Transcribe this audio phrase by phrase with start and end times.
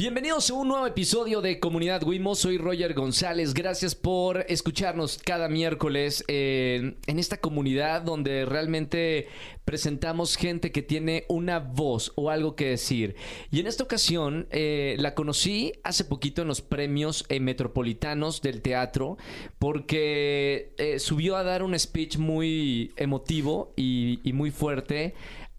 [0.00, 2.34] Bienvenidos a un nuevo episodio de Comunidad Wimo.
[2.34, 3.52] Soy Roger González.
[3.52, 9.28] Gracias por escucharnos cada miércoles en, en esta comunidad donde realmente
[9.66, 13.14] presentamos gente que tiene una voz o algo que decir.
[13.50, 18.62] Y en esta ocasión eh, la conocí hace poquito en los premios eh, metropolitanos del
[18.62, 19.18] teatro
[19.58, 25.12] porque eh, subió a dar un speech muy emotivo y muy fuerte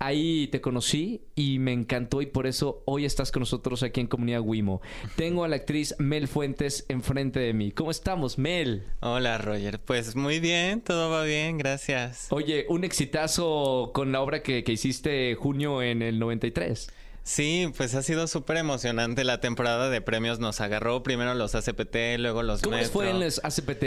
[0.04, 4.08] Ahí te conocí y me encantó y por eso hoy estás con nosotros aquí en
[4.08, 4.82] Comunidad Wimo.
[5.16, 7.72] Tengo a la actriz Mel Fuentes enfrente de mí.
[7.72, 8.84] ¿Cómo estamos, Mel?
[9.02, 9.80] Hola, Roger.
[9.80, 12.26] Pues muy bien, todo va bien, gracias.
[12.32, 16.90] Oye, un exitazo con la obra que, que hiciste junio en el 93.
[17.24, 19.24] Sí, pues ha sido súper emocionante.
[19.24, 22.92] La temporada de premios nos agarró primero los ACPT, luego los ¿Cómo Metro.
[22.92, 23.84] fue en los ACPT?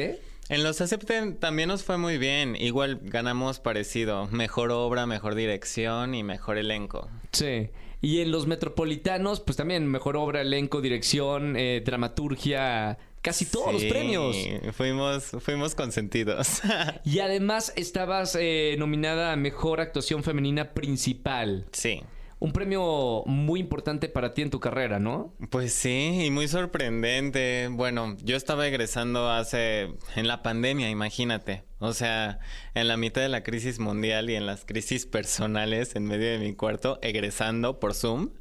[0.48, 2.56] En los ACPT también nos fue muy bien.
[2.56, 4.26] Igual ganamos parecido.
[4.28, 7.08] Mejor obra, mejor dirección y mejor elenco.
[7.32, 7.70] Sí.
[8.02, 13.84] Y en los metropolitanos, pues también mejor obra, elenco, dirección, eh, dramaturgia, casi todos los
[13.84, 14.36] premios.
[14.72, 16.60] Fuimos, fuimos consentidos.
[17.04, 21.66] Y además estabas eh, nominada a Mejor Actuación Femenina Principal.
[21.72, 22.02] sí.
[22.44, 25.32] Un premio muy importante para ti en tu carrera, ¿no?
[25.48, 27.68] Pues sí, y muy sorprendente.
[27.72, 31.64] Bueno, yo estaba egresando hace en la pandemia, imagínate.
[31.78, 32.40] O sea,
[32.74, 36.38] en la mitad de la crisis mundial y en las crisis personales en medio de
[36.38, 38.32] mi cuarto, egresando por Zoom.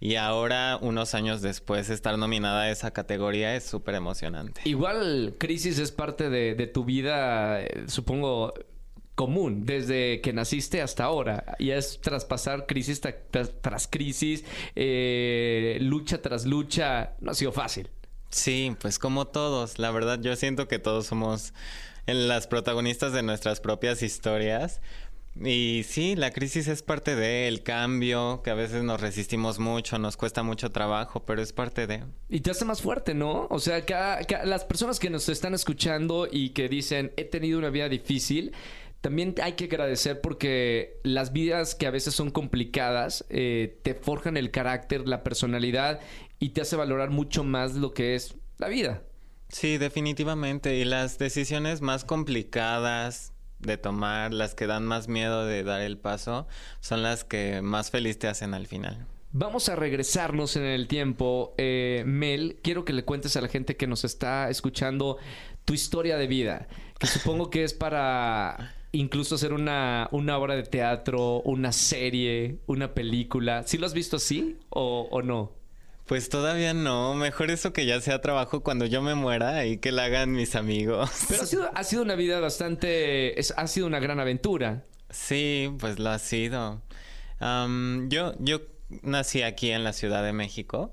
[0.00, 4.60] Y ahora, unos años después, estar nominada a esa categoría es súper emocionante.
[4.64, 8.54] Igual crisis es parte de, de tu vida, eh, supongo,
[9.16, 11.56] común, desde que naciste hasta ahora.
[11.58, 14.44] Y es traspasar crisis tras, tras crisis,
[14.76, 17.14] eh, lucha tras lucha.
[17.20, 17.88] No ha sido fácil.
[18.30, 21.54] Sí, pues como todos, la verdad yo siento que todos somos
[22.06, 24.80] las protagonistas de nuestras propias historias.
[25.38, 29.98] Y sí, la crisis es parte de el cambio, que a veces nos resistimos mucho,
[29.98, 32.04] nos cuesta mucho trabajo, pero es parte de...
[32.30, 33.46] Y te hace más fuerte, ¿no?
[33.50, 37.58] O sea, cada- ca- las personas que nos están escuchando y que dicen, he tenido
[37.58, 38.52] una vida difícil,
[39.06, 44.36] también hay que agradecer porque las vidas que a veces son complicadas eh, te forjan
[44.36, 46.00] el carácter, la personalidad
[46.40, 49.04] y te hace valorar mucho más lo que es la vida.
[49.48, 50.74] Sí, definitivamente.
[50.74, 55.98] Y las decisiones más complicadas de tomar, las que dan más miedo de dar el
[55.98, 56.48] paso,
[56.80, 59.06] son las que más feliz te hacen al final.
[59.30, 61.54] Vamos a regresarnos en el tiempo.
[61.58, 65.18] Eh, Mel, quiero que le cuentes a la gente que nos está escuchando
[65.64, 66.66] tu historia de vida,
[66.98, 72.94] que supongo que es para incluso hacer una, una obra de teatro, una serie, una
[72.94, 73.62] película.
[73.66, 75.52] ¿Sí lo has visto así o, o no?
[76.06, 79.90] Pues todavía no, mejor eso que ya sea trabajo cuando yo me muera y que
[79.90, 81.10] la hagan mis amigos.
[81.28, 83.38] Pero ha sido, ha sido una vida bastante...
[83.40, 84.84] es- ha sido una gran aventura.
[85.10, 86.80] Sí, pues lo ha sido.
[88.08, 88.60] Yo, yo
[89.02, 90.92] nací aquí en la Ciudad de México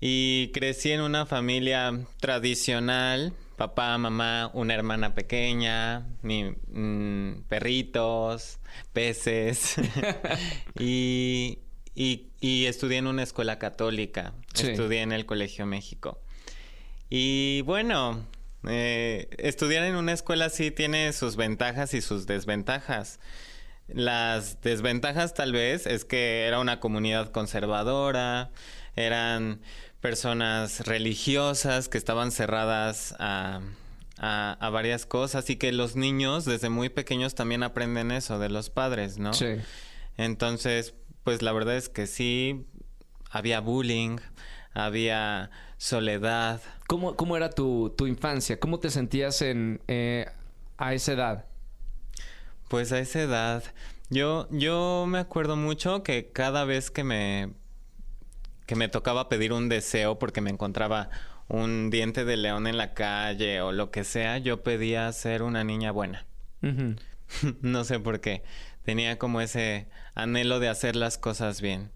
[0.00, 3.32] y crecí en una familia tradicional.
[3.60, 8.58] Papá, mamá, una hermana pequeña, mi, mm, perritos,
[8.94, 9.74] peces.
[10.78, 11.58] y,
[11.94, 14.32] y, y estudié en una escuela católica.
[14.54, 14.68] Sí.
[14.68, 16.22] Estudié en el Colegio México.
[17.10, 18.26] Y bueno,
[18.66, 23.20] eh, estudiar en una escuela sí tiene sus ventajas y sus desventajas.
[23.88, 28.52] Las desventajas tal vez es que era una comunidad conservadora,
[28.96, 29.60] eran
[30.00, 33.60] personas religiosas que estaban cerradas a,
[34.18, 38.48] a, a varias cosas y que los niños desde muy pequeños también aprenden eso de
[38.48, 39.34] los padres, ¿no?
[39.34, 39.56] Sí.
[40.16, 40.94] Entonces,
[41.24, 42.66] pues la verdad es que sí,
[43.30, 44.18] había bullying,
[44.72, 46.60] había soledad.
[46.86, 48.58] ¿Cómo, cómo era tu, tu infancia?
[48.58, 50.26] ¿Cómo te sentías en, eh,
[50.76, 51.44] a esa edad?
[52.68, 53.64] Pues a esa edad,
[54.10, 57.52] yo, yo me acuerdo mucho que cada vez que me,
[58.70, 61.10] que me tocaba pedir un deseo porque me encontraba
[61.48, 65.64] un diente de león en la calle o lo que sea, yo pedía ser una
[65.64, 66.24] niña buena.
[67.62, 68.44] No sé por qué.
[68.84, 71.90] Tenía como ese anhelo de hacer las cosas bien.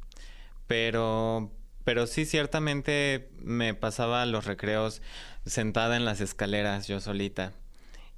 [0.66, 1.52] Pero,
[1.84, 5.00] pero sí, ciertamente me pasaba los recreos
[5.46, 7.52] sentada en las escaleras yo solita.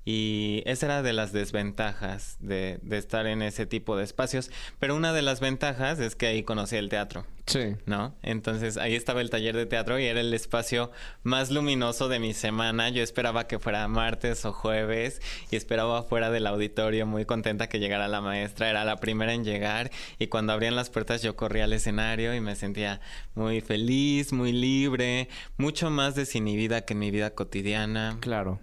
[0.06, 4.50] Y esa era de las desventajas de, de estar en ese tipo de espacios.
[4.79, 7.26] Pero una de las ventajas es que ahí conocí el teatro.
[7.47, 7.76] Sí.
[7.87, 8.12] ¿no?
[8.23, 10.91] Entonces ahí estaba el taller de teatro y era el espacio
[11.23, 12.88] más luminoso de mi semana.
[12.88, 17.79] Yo esperaba que fuera martes o jueves y esperaba fuera del auditorio muy contenta que
[17.79, 18.69] llegara la maestra.
[18.69, 22.41] Era la primera en llegar y cuando abrían las puertas yo corría al escenario y
[22.41, 23.00] me sentía
[23.35, 28.19] muy feliz, muy libre, mucho más desinhibida que en mi vida cotidiana.
[28.20, 28.61] Claro.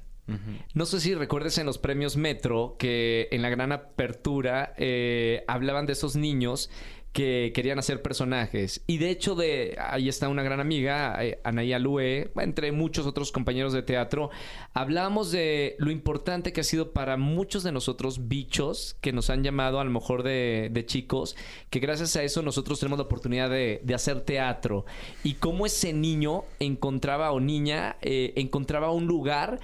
[0.74, 5.86] No sé si recuerdes en los premios Metro que en la gran apertura eh, hablaban
[5.86, 6.70] de esos niños
[7.14, 8.84] que querían hacer personajes.
[8.88, 13.32] Y de hecho, de ahí está una gran amiga, eh, Anaí Alue, entre muchos otros
[13.32, 14.32] compañeros de teatro.
[14.74, 19.44] Hablábamos de lo importante que ha sido para muchos de nosotros bichos que nos han
[19.44, 21.36] llamado a lo mejor de, chicos,
[21.70, 24.86] que gracias a eso nosotros tenemos la oportunidad de, hacer teatro.
[25.24, 29.60] Y cómo ese niño encontraba o niña eh, encontraba un lugar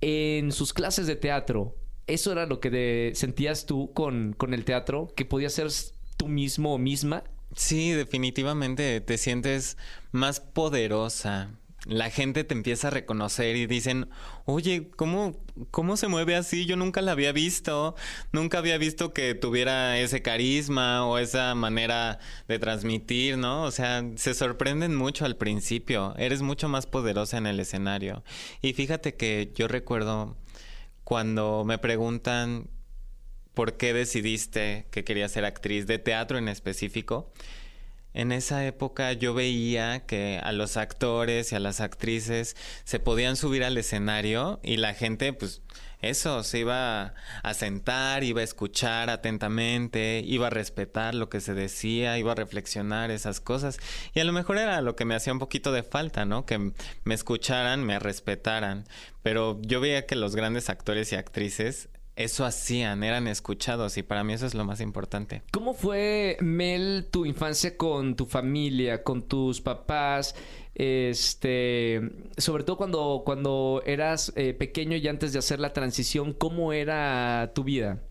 [0.00, 1.76] en sus clases de teatro.
[2.06, 5.68] Eso era lo que sentías tú con, con el teatro, que podías ser
[6.16, 7.24] tú mismo o misma?
[7.54, 9.76] Sí, definitivamente te sientes
[10.12, 11.50] más poderosa.
[11.88, 14.10] La gente te empieza a reconocer y dicen,
[14.44, 15.40] oye, ¿cómo,
[15.70, 16.66] ¿cómo se mueve así?
[16.66, 17.96] Yo nunca la había visto,
[18.30, 23.62] nunca había visto que tuviera ese carisma o esa manera de transmitir, ¿no?
[23.62, 28.22] O sea, se sorprenden mucho al principio, eres mucho más poderosa en el escenario.
[28.60, 30.36] Y fíjate que yo recuerdo
[31.04, 32.68] cuando me preguntan
[33.54, 37.32] por qué decidiste que querías ser actriz de teatro en específico.
[38.14, 43.36] En esa época yo veía que a los actores y a las actrices se podían
[43.36, 45.62] subir al escenario y la gente, pues,
[46.00, 51.54] eso, se iba a sentar, iba a escuchar atentamente, iba a respetar lo que se
[51.54, 53.78] decía, iba a reflexionar esas cosas.
[54.14, 56.46] Y a lo mejor era lo que me hacía un poquito de falta, ¿no?
[56.46, 56.72] Que
[57.02, 58.84] me escucharan, me respetaran.
[59.22, 61.88] Pero yo veía que los grandes actores y actrices
[62.18, 65.42] eso hacían, eran escuchados y para mí eso es lo más importante.
[65.52, 70.34] ¿Cómo fue, Mel, tu infancia con tu familia, con tus papás?
[70.74, 72.00] Este,
[72.36, 77.52] sobre todo cuando, cuando eras eh, pequeño y antes de hacer la transición, ¿cómo era
[77.54, 78.02] tu vida?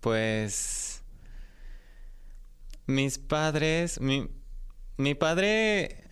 [0.00, 1.02] pues
[2.86, 4.28] mis padres, mi,
[4.96, 6.07] mi padre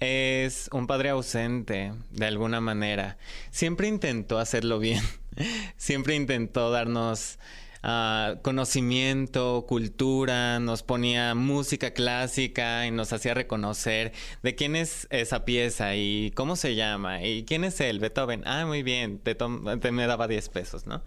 [0.00, 3.18] es un padre ausente, de alguna manera.
[3.50, 5.02] Siempre intentó hacerlo bien.
[5.76, 7.38] Siempre intentó darnos
[7.82, 14.12] ah, conocimiento, cultura, nos ponía música clásica y nos hacía reconocer
[14.42, 18.42] de quién es esa pieza y cómo se llama y quién es él, Beethoven.
[18.46, 21.02] Ah, muy bien, te, te me daba 10 pesos, ¿no?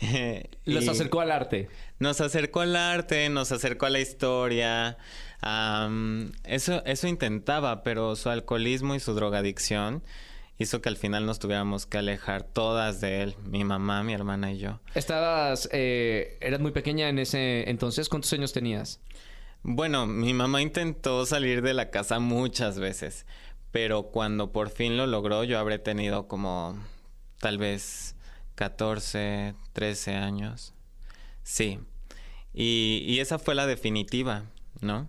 [0.64, 1.68] Los acercó al arte.
[1.98, 4.96] Nos acercó al arte, nos acercó a la historia.
[6.44, 10.02] Eso, eso intentaba, pero su alcoholismo y su drogadicción
[10.58, 14.52] hizo que al final nos tuviéramos que alejar todas de él, mi mamá, mi hermana
[14.52, 14.80] y yo.
[14.94, 19.00] Estabas, eh, eras muy pequeña en ese entonces, ¿cuántos años tenías?
[19.62, 23.26] Bueno, mi mamá intentó salir de la casa muchas veces,
[23.72, 26.78] pero cuando por fin lo logró, yo habré tenido como
[27.38, 28.14] tal vez
[28.54, 30.74] 14, 13 años.
[31.42, 31.78] Sí.
[32.52, 34.44] Y, esa fue la definitiva,
[34.80, 35.08] ¿no?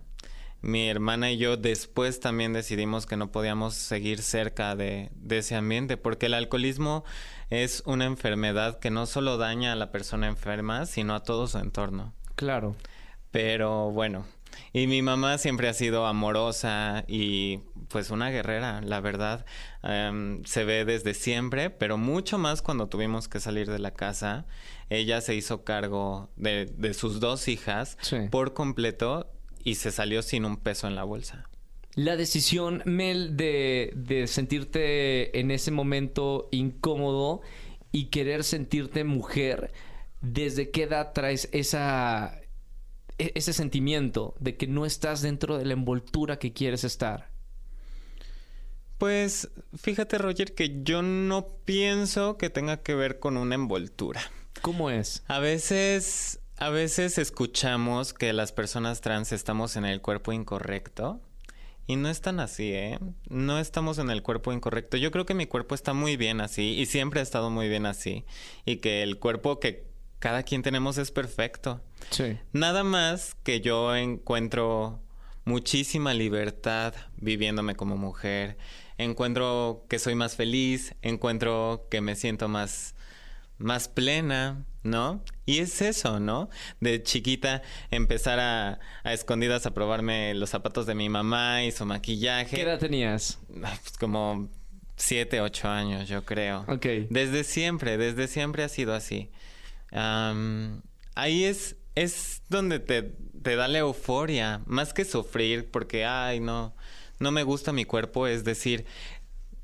[0.62, 5.56] Mi hermana y yo después también decidimos que no podíamos seguir cerca de, de, ese
[5.56, 7.04] ambiente, porque el alcoholismo
[7.50, 11.58] es una enfermedad que no solo daña a la persona enferma, sino a todo su
[11.58, 12.14] entorno.
[12.36, 12.76] Claro.
[13.30, 14.24] Pero bueno,
[14.72, 19.44] y mi mamá siempre ha sido amorosa y pues una guerrera, la verdad.
[19.82, 24.46] Em, se ve desde siempre, pero mucho más cuando tuvimos que salir de la casa.
[24.88, 27.98] Ella se hizo cargo de, sus dos hijas
[28.30, 29.30] por completo
[29.64, 31.48] y se salió sin un peso en la bolsa.
[31.94, 37.42] La decisión, Mel, de, de sentirte en ese momento incómodo
[37.92, 39.72] y querer sentirte mujer,
[40.22, 42.40] ¿desde qué edad traes esa,
[43.18, 47.30] e-, ese sentimiento de que no estás dentro de la envoltura que quieres estar?
[48.98, 54.22] Pues fíjate Roger que yo no pienso que tenga que ver con una envoltura.
[54.60, 55.24] ¿Cómo es?
[55.26, 61.20] A veces, a veces escuchamos que las personas trans estamos en el cuerpo incorrecto.
[61.88, 63.00] Y no es tan así, ¿eh?
[63.28, 64.96] No estamos en el cuerpo incorrecto.
[64.96, 67.84] Yo creo que mi cuerpo está muy bien así y siempre ha estado muy bien
[67.84, 68.24] así.
[68.64, 69.88] Y que el cuerpo que
[70.20, 71.80] cada quien tenemos es perfecto.
[72.10, 72.38] Sí.
[72.52, 75.00] Nada más que yo encuentro
[75.44, 78.56] muchísima libertad viviéndome como mujer.
[78.98, 82.94] Encuentro que soy más feliz, encuentro que me siento más
[83.58, 85.22] más plena, ¿no?
[85.46, 86.50] Y es eso, ¿no?
[86.80, 91.84] De chiquita empezar a, a, escondidas a probarme los zapatos de mi mamá y su
[91.86, 92.56] maquillaje.
[92.56, 93.38] ¿Qué edad tenías?
[93.48, 94.48] Pues como
[94.96, 96.64] siete, ocho años, yo creo.
[96.68, 96.86] Ok.
[97.10, 99.30] Desde siempre, desde siempre ha sido así
[101.14, 103.02] ahí es, es donde te,
[103.42, 106.74] te da la euforia, más que sufrir porque, ay, no,
[107.18, 108.86] no me gusta mi cuerpo, es decir,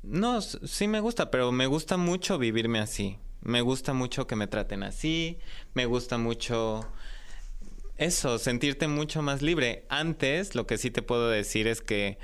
[0.03, 3.17] no, sí me gusta, pero me gusta mucho vivirme así.
[3.41, 5.37] Me gusta mucho que me traten así,
[5.73, 6.85] me gusta mucho
[7.99, 9.85] eso, sentirte mucho más libre.
[9.89, 12.17] Antes, lo que sí te puedo decir es que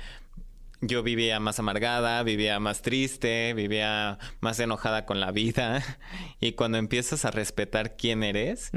[0.80, 5.82] yo vivía más amargada, vivía más triste, vivía más enojada con la vida.
[6.40, 8.70] Y cuando empiezas a respetar quién eres,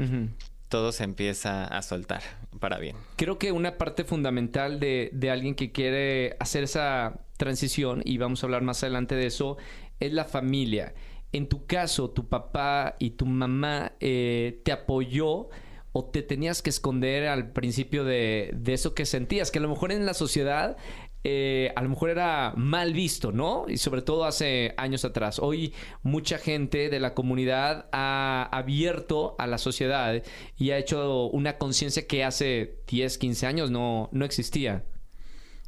[0.68, 2.22] todo se empieza a soltar
[2.58, 2.96] para bien.
[3.16, 8.42] Creo que una parte fundamental de, de alguien que quiere hacer esa transición, y vamos
[8.42, 9.56] a hablar más adelante de eso,
[10.00, 10.94] es la familia.
[11.32, 15.48] En tu caso, tu papá y tu mamá eh, te apoyó
[15.92, 19.68] o te tenías que esconder al principio de, de, eso que sentías, que a lo
[19.68, 20.76] mejor en la sociedad
[21.22, 23.66] eh, a lo mejor era mal visto, ¿no?
[23.68, 25.38] Y sobre todo hace años atrás.
[25.38, 30.22] Hoy mucha gente de la comunidad ha abierto a la sociedad
[30.56, 34.84] y ha hecho una conciencia que hace 10, 15 años no, no existía.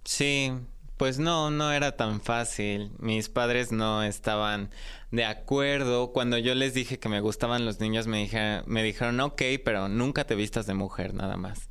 [0.05, 0.53] Sí,
[0.97, 2.93] pues no, no era tan fácil.
[2.99, 4.71] Mis padres no estaban
[5.11, 6.13] de acuerdo.
[6.13, 9.89] Cuando yo les dije que me gustaban los niños, me, dije, me dijeron, ok, pero
[9.89, 11.69] nunca te vistas de mujer, nada más.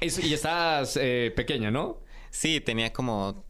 [0.00, 2.00] y estás eh, pequeña, ¿no?
[2.30, 3.44] Sí, tenía como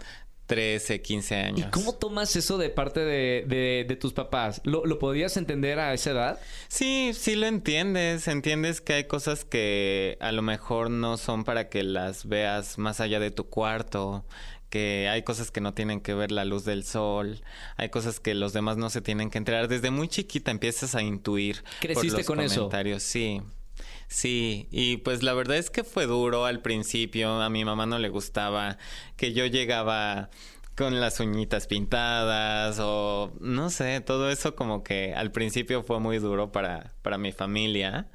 [0.46, 1.68] 13, 15 años.
[1.68, 4.60] ¿Y cómo tomas eso de parte de, de, tus papás?
[4.64, 6.40] ¿Lo, ¿Lo, podías entender a esa edad?
[6.68, 8.28] Sí, sí lo entiendes.
[8.28, 13.00] Entiendes que hay cosas que a lo mejor no son para que las veas más
[13.00, 14.24] allá de tu cuarto.
[14.74, 17.44] Que hay cosas que no tienen que ver la luz del sol.
[17.76, 19.68] Hay cosas que los demás no se tienen que enterar.
[19.68, 21.62] Desde muy chiquita empiezas a intuir.
[21.78, 23.04] ¿Creciste por los con comentarios.
[23.04, 23.08] eso?
[23.08, 23.40] Sí.
[24.08, 27.40] Sí, y pues la verdad es que fue duro al principio.
[27.40, 28.76] A mi mamá no le gustaba
[29.16, 30.28] que yo llegaba
[30.74, 36.18] con las uñitas pintadas o no sé, todo eso como que al principio fue muy
[36.18, 38.08] duro para, para mi familia.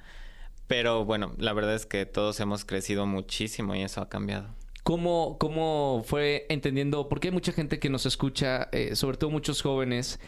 [0.68, 4.59] Pero bueno, la verdad es que todos hemos crecido muchísimo y eso ha cambiado.
[4.84, 7.10] ¿Cómo, cómo fue entendiendo?
[7.10, 10.20] Porque hay mucha gente que nos escucha, eh, sobre todo muchos jóvenes,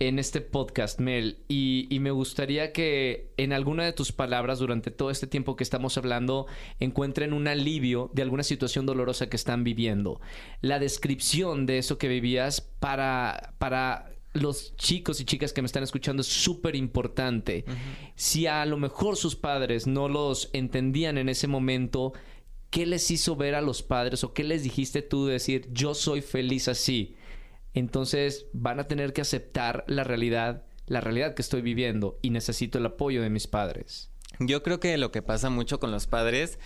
[0.00, 5.10] en este podcast, Mel, y, me gustaría que en alguna de tus palabras durante todo
[5.10, 6.46] este tiempo que estamos hablando
[6.80, 10.20] encuentren un alivio de alguna situación dolorosa que están viviendo.
[10.60, 15.84] La descripción de eso que vivías para, para los chicos y chicas que me están
[15.84, 17.64] escuchando es súper importante.
[18.16, 22.12] Si a lo mejor sus padres no los entendían en ese momento,
[22.74, 25.94] ¿qué les hizo ver a los padres o qué les dijiste tú de decir yo
[25.94, 27.14] soy feliz así?
[27.74, 32.78] entonces van a tener que aceptar la realidad, la realidad que estoy viviendo y necesito
[32.78, 34.10] el apoyo de mis padres.
[34.38, 36.58] Yo creo que lo que pasa mucho con los padres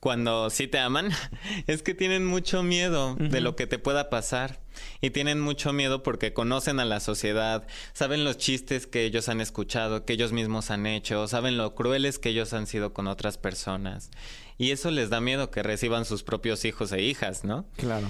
[0.00, 1.10] cuando sí te aman
[1.66, 4.60] es que tienen mucho miedo de lo que te pueda pasar
[5.00, 9.40] y tienen mucho miedo porque conocen a la sociedad, saben los chistes que ellos han
[9.40, 13.38] escuchado, que ellos mismos han hecho, saben lo crueles que ellos han sido con otras
[13.38, 14.10] personas
[14.58, 17.64] y eso les da miedo que reciban sus propios hijos e hijas, ¿no?
[17.76, 18.08] Claro.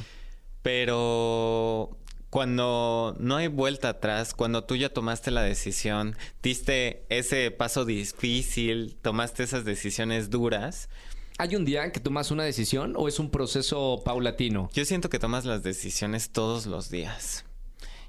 [0.63, 1.99] Pero
[2.31, 8.97] cuando no hay vuelta atrás, cuando tú ya tomaste la decisión, diste ese paso difícil,
[9.01, 10.89] tomaste esas decisiones duras.
[11.39, 14.71] ¿Hay un día que tomas una decisión o es un proceso paulatino?
[14.73, 17.45] Yo siento que tomas las decisiones todos los días.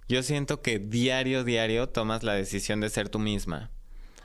[0.08, 3.70] Yo siento que diario, diario tomas la decisión de ser tú misma.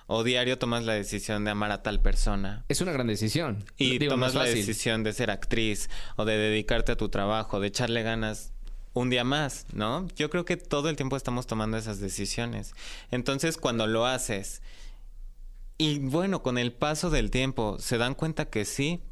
[0.06, 2.64] O diario tomas la decisión de amar a tal persona.
[2.68, 3.64] Es una gran decisión.
[3.78, 8.02] Y tomas la decisión de ser actriz o de dedicarte a tu trabajo, de echarle
[8.02, 8.52] ganas
[8.92, 10.06] un día más, ¿no?
[10.14, 12.74] Yo creo que todo el tiempo estamos tomando esas decisiones.
[13.10, 14.62] Entonces, cuando lo haces
[15.76, 19.02] y bueno, con el paso del tiempo se dan cuenta que sí,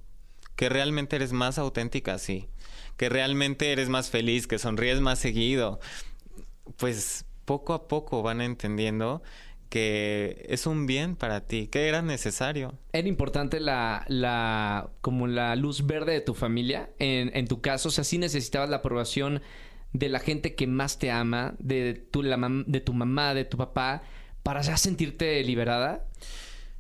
[0.55, 2.49] que realmente eres más auténtica, sí,
[2.97, 5.81] que realmente eres más feliz, que sonríes más seguido,
[6.77, 9.23] pues poco a poco van entendiendo
[9.73, 12.75] que es un bien para ti, que era necesario.
[12.93, 17.89] Era importante la, la, como la luz verde de tu familia, en, en tu caso,
[17.89, 19.41] o sea, sí necesitabas la aprobación
[19.95, 22.37] de la gente que más te ama, de tu, la
[22.67, 24.03] de tu mamá, de tu papá,
[24.43, 26.05] para ya sentirte liberada?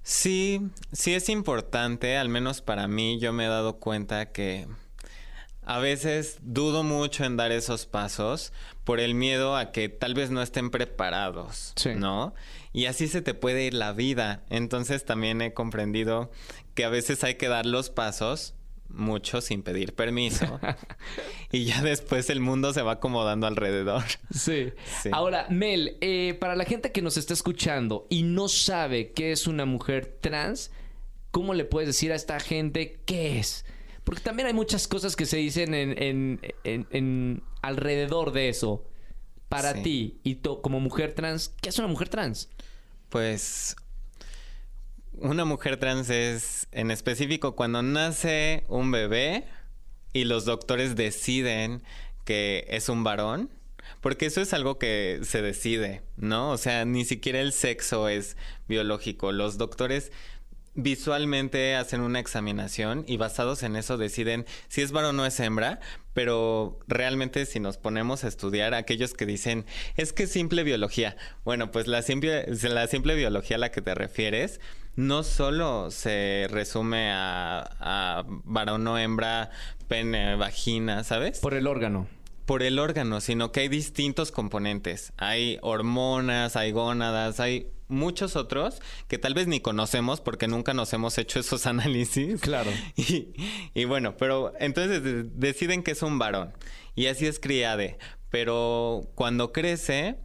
[0.03, 0.61] Sí,
[0.93, 4.67] sí es importante, al menos para mí yo me he dado cuenta que
[5.65, 8.53] a veces dudo mucho en dar esos pasos
[8.85, 12.35] por el miedo a que tal vez no estén preparados, ¿no?
[12.73, 14.45] Y así se te puede ir la vida.
[14.49, 16.31] Entonces también he comprendido
[16.75, 18.55] que a veces hay que dar los pasos
[18.89, 20.61] mucho sin pedir permiso.
[21.53, 24.05] y ya después el mundo se va acomodando alrededor.
[24.31, 24.73] Sí.
[25.11, 29.47] Ahora, Mel, eh, para la gente que nos está escuchando y no sabe qué es
[29.47, 30.71] una mujer trans,
[31.31, 33.65] ¿cómo le puedes decir a esta gente qué es?
[34.05, 38.85] Porque también hay muchas cosas que se dicen en, en, alrededor de eso.
[39.53, 42.49] Para ti y como mujer trans, ¿qué es una mujer trans?
[43.09, 43.77] Pues
[45.13, 49.45] una mujer trans es en específico cuando nace un bebé
[50.13, 51.83] y los doctores deciden
[52.25, 53.51] que es un varón.
[54.01, 56.51] Porque eso es algo que se decide, ¿no?
[56.51, 58.37] O sea, ni siquiera el sexo es
[58.69, 59.33] biológico.
[59.33, 60.13] Los doctores
[60.75, 65.81] visualmente hacen una examinación y basados en eso deciden si es varón o es hembra,
[66.15, 69.67] pero realmente si nos ponemos a estudiar aquellos que dicen
[69.97, 73.95] es que simple biología, bueno, pues la simple, la simple biología a la que te
[73.95, 74.61] refieres
[74.95, 79.51] no solo se resume a, a varón o hembra,
[79.89, 81.41] pene, vagina, ¿sabes?
[81.41, 82.07] Por el órgano
[82.47, 85.13] por el órgano, sino que hay distintos componentes.
[85.17, 90.93] Hay hormonas, hay gónadas, hay muchos otros que tal vez ni conocemos porque nunca nos
[90.93, 92.41] hemos hecho esos análisis.
[92.41, 92.71] Claro.
[92.97, 93.35] Y,
[93.75, 95.03] y bueno, pero entonces
[95.35, 96.53] deciden que es un varón
[96.95, 97.99] y así es criade.
[98.31, 100.17] Pero cuando crece,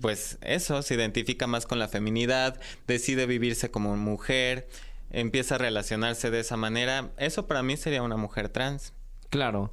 [0.00, 4.68] pues eso, se identifica más con la feminidad, decide vivirse como mujer,
[5.10, 7.10] empieza a relacionarse de esa manera.
[7.18, 8.94] Eso para mí sería una mujer trans.
[9.28, 9.70] Claro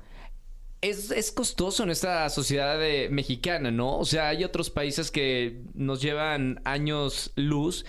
[0.89, 3.97] es, costoso en esta sociedad mexicana, ¿no?
[3.97, 7.85] O sea, hay otros países que nos llevan años luz,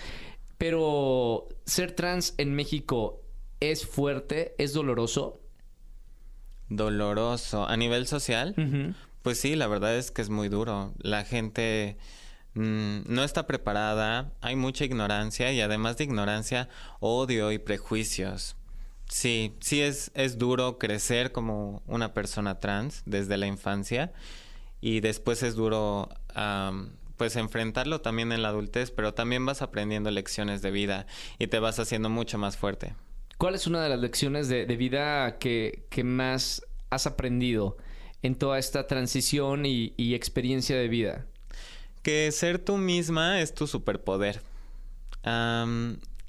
[0.57, 3.21] pero ser trans en México
[3.59, 5.39] es fuerte, es doloroso.
[6.69, 7.67] Doloroso.
[7.67, 8.55] A nivel social,
[9.21, 10.93] pues sí, la verdad es que es muy duro.
[10.99, 11.97] La gente
[12.55, 18.56] mm, no está preparada, hay mucha ignorancia y además de ignorancia, odio y prejuicios.
[19.09, 24.11] Sí, sí es, es duro crecer como una persona trans desde la infancia
[24.81, 26.09] y después es duro
[27.17, 31.07] pues enfrentarlo también en la adultez, pero también vas aprendiendo lecciones de vida
[31.39, 32.93] y te vas haciendo mucho más fuerte.
[33.37, 37.77] ¿Cuál es una de las lecciones de, vida que, más has aprendido
[38.21, 41.25] en toda esta transición y, experiencia de vida?
[42.03, 44.41] Que ser tú misma es tu superpoder.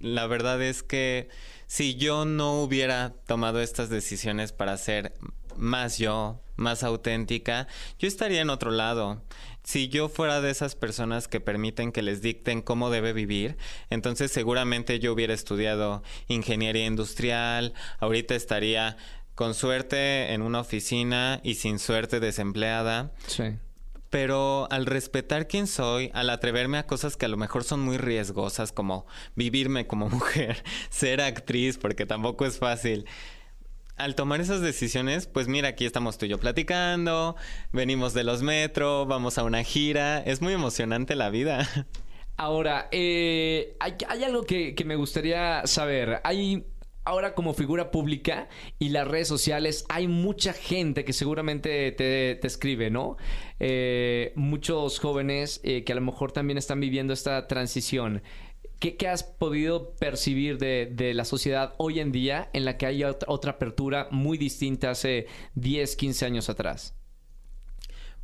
[0.00, 1.28] La verdad es que
[1.66, 5.12] si yo no hubiera tomado estas decisiones para ser
[5.56, 9.22] más yo, más auténtica, yo estaría en otro lado.
[9.64, 13.58] Si yo fuera de esas personas que permiten que les dicten cómo debe vivir,
[13.90, 18.96] entonces seguramente yo hubiera estudiado ingeniería industrial, ahorita estaría
[19.34, 23.12] con suerte en una oficina y sin suerte desempleada.
[23.26, 23.58] Sí.
[24.10, 27.98] Pero al respetar quién soy, al atreverme a cosas que a lo mejor son muy
[27.98, 33.06] riesgosas, como vivirme como mujer, ser actriz, porque tampoco es fácil.
[33.96, 37.35] Al tomar esas decisiones, pues mira, aquí estamos tú y yo platicando,
[37.72, 41.68] venimos de los metros, vamos a una gira, es muy emocionante la vida.
[42.37, 46.20] Ahora, eh, hay, hay, algo que, que me gustaría saber.
[46.22, 46.64] Hay
[47.09, 52.90] ahora como figura pública y las redes sociales hay mucha gente que seguramente te, escribe,
[52.90, 53.16] ¿no?
[53.61, 58.23] Eh, muchos jóvenes eh, que a lo mejor también están viviendo esta transición.
[58.79, 63.53] ¿Qué, has podido percibir de, la sociedad hoy en día en la que hay otra,
[63.53, 66.94] apertura muy distinta hace 10, 15 años atrás?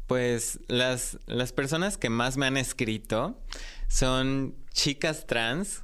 [0.07, 3.41] Pues las, las personas que más me han escrito
[3.89, 5.83] son chicas trans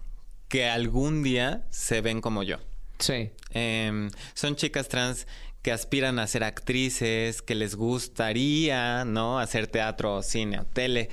[0.49, 2.59] que algún día se ven como yo.
[3.01, 3.31] Sí.
[3.53, 5.27] Em, son chicas trans
[5.63, 9.39] que aspiran a ser actrices, que les gustaría, ¿no?
[9.39, 11.11] Hacer teatro, cine o tele.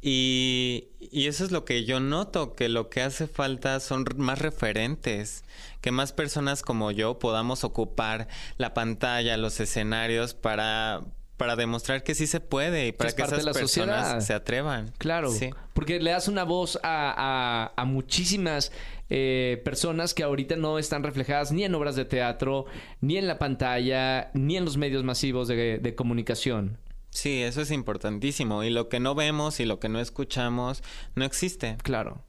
[0.00, 4.40] Y, y, eso es lo que yo noto, que lo que hace falta son más
[4.40, 5.44] referentes,
[5.80, 8.26] que más personas como yo podamos ocupar
[8.58, 11.02] la pantalla, los escenarios para,
[11.42, 14.92] para demostrar que sí se puede y para que, esas personas se atrevan.
[14.98, 15.50] Claro, sí.
[15.72, 18.70] porque le das una voz a, a, a muchísimas
[19.10, 22.66] eh, personas que ahorita no están reflejadas ni en obras de teatro,
[23.00, 26.78] ni en la pantalla, ni en los medios masivos de, comunicación.
[27.10, 28.62] Sí, eso es importantísimo.
[28.62, 30.82] Y lo que no vemos y lo que no escuchamos
[31.16, 31.76] no existe.
[31.82, 32.22] Claro.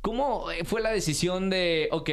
[0.00, 2.10] ¿Cómo eh, fue la decisión de, ok,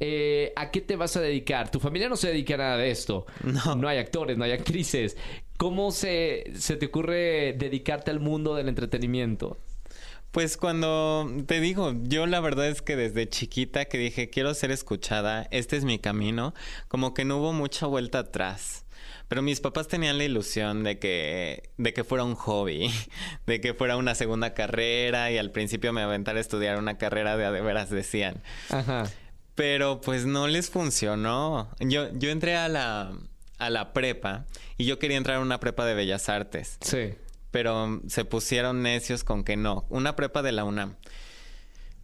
[0.00, 1.70] eh, ¿a qué te vas a dedicar?
[1.70, 3.26] Tu familia no se dedica a nada de esto.
[3.42, 3.74] No.
[3.74, 5.16] No hay actores, no hay actrices.
[5.58, 9.58] ¿Cómo se, se te ocurre dedicarte al mundo del entretenimiento?
[10.30, 14.70] Pues cuando te digo, yo la verdad es que desde chiquita que dije quiero ser
[14.70, 16.54] escuchada, este es mi camino,
[16.86, 18.84] como que no hubo mucha vuelta atrás.
[19.26, 22.90] Pero mis papás tenían la ilusión de que, de que fuera un hobby,
[23.46, 27.36] de que fuera una segunda carrera y al principio me aventara a estudiar una carrera
[27.36, 28.40] de a de veras decían.
[28.70, 29.10] Ajá.
[29.56, 31.68] Pero pues no les funcionó.
[31.80, 33.12] Yo, yo entré a la,
[33.58, 36.78] a la prepa y yo quería entrar a una prepa de bellas artes.
[36.80, 37.14] Sí
[37.50, 40.96] pero se pusieron necios con que no, una prepa de la UNAM.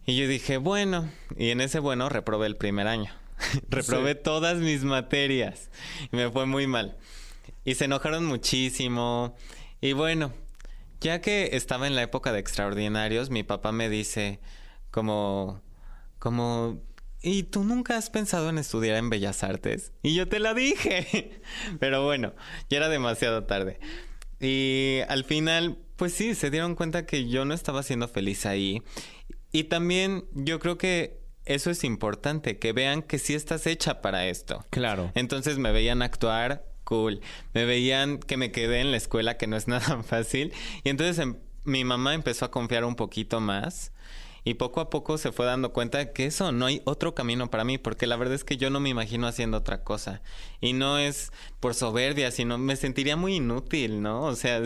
[0.05, 3.11] Y yo dije, bueno, y en ese bueno reprobé el primer año.
[3.69, 5.69] reprobé todas mis materias
[6.11, 6.97] y me fue muy mal.
[7.63, 9.35] Y se enojaron muchísimo.
[9.81, 10.31] Y bueno,
[11.01, 14.39] ya que estaba en la época de extraordinarios, mi papá me dice
[14.91, 15.61] como
[16.19, 16.81] como
[17.27, 19.91] ¿Y tú nunca has pensado en estudiar en Bellas Artes?
[20.03, 21.41] Y yo te la dije.
[21.79, 22.35] Pero bueno,
[22.69, 23.79] ya era demasiado tarde.
[24.39, 28.83] Y al final, pues sí, se dieron cuenta que yo no estaba siendo feliz ahí.
[29.51, 34.27] Y también yo creo que eso es importante, que vean que sí estás hecha para
[34.27, 34.63] esto.
[34.69, 35.11] Claro.
[35.15, 37.21] Entonces me veían actuar, cool.
[37.55, 40.53] Me veían que me quedé en la escuela, que no es nada fácil.
[40.83, 43.93] Y entonces em, mi mamá empezó a confiar un poquito más.
[44.47, 47.63] Y poco a poco se fue dando cuenta que eso no hay otro camino para
[47.63, 50.21] mí, porque la verdad es que yo no me imagino haciendo otra cosa.
[50.61, 54.21] Y no es por soberbia, sino me sentiría muy inútil, ¿no?
[54.21, 54.61] O sea,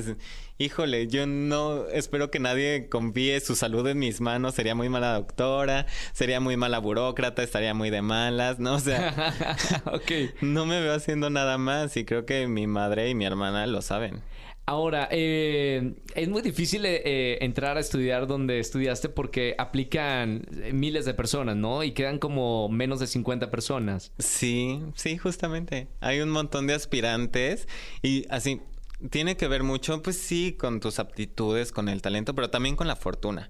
[0.57, 5.13] híjole, yo no espero que nadie confíe su salud en mis manos, sería muy mala
[5.13, 8.75] doctora, sería muy mala burócrata, estaría muy de malas, ¿no?
[8.75, 9.33] O sea,
[10.41, 13.81] no me veo haciendo nada más y creo que mi madre y mi hermana lo
[13.81, 14.21] saben.
[14.69, 21.05] Ahora, eh, es muy difícil eh, eh, entrar a estudiar donde estudiaste porque aplican miles
[21.05, 21.83] de personas, ¿no?
[21.83, 24.11] Y quedan como menos de 50 personas.
[24.19, 25.87] Sí, sí, justamente.
[26.01, 27.67] Hay un montón de aspirantes
[28.03, 28.61] y así,
[29.09, 32.87] tiene que ver mucho, pues sí, con tus aptitudes, con el talento, pero también con
[32.87, 33.49] la fortuna.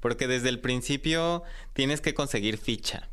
[0.00, 3.08] Porque desde el principio tienes que conseguir ficha.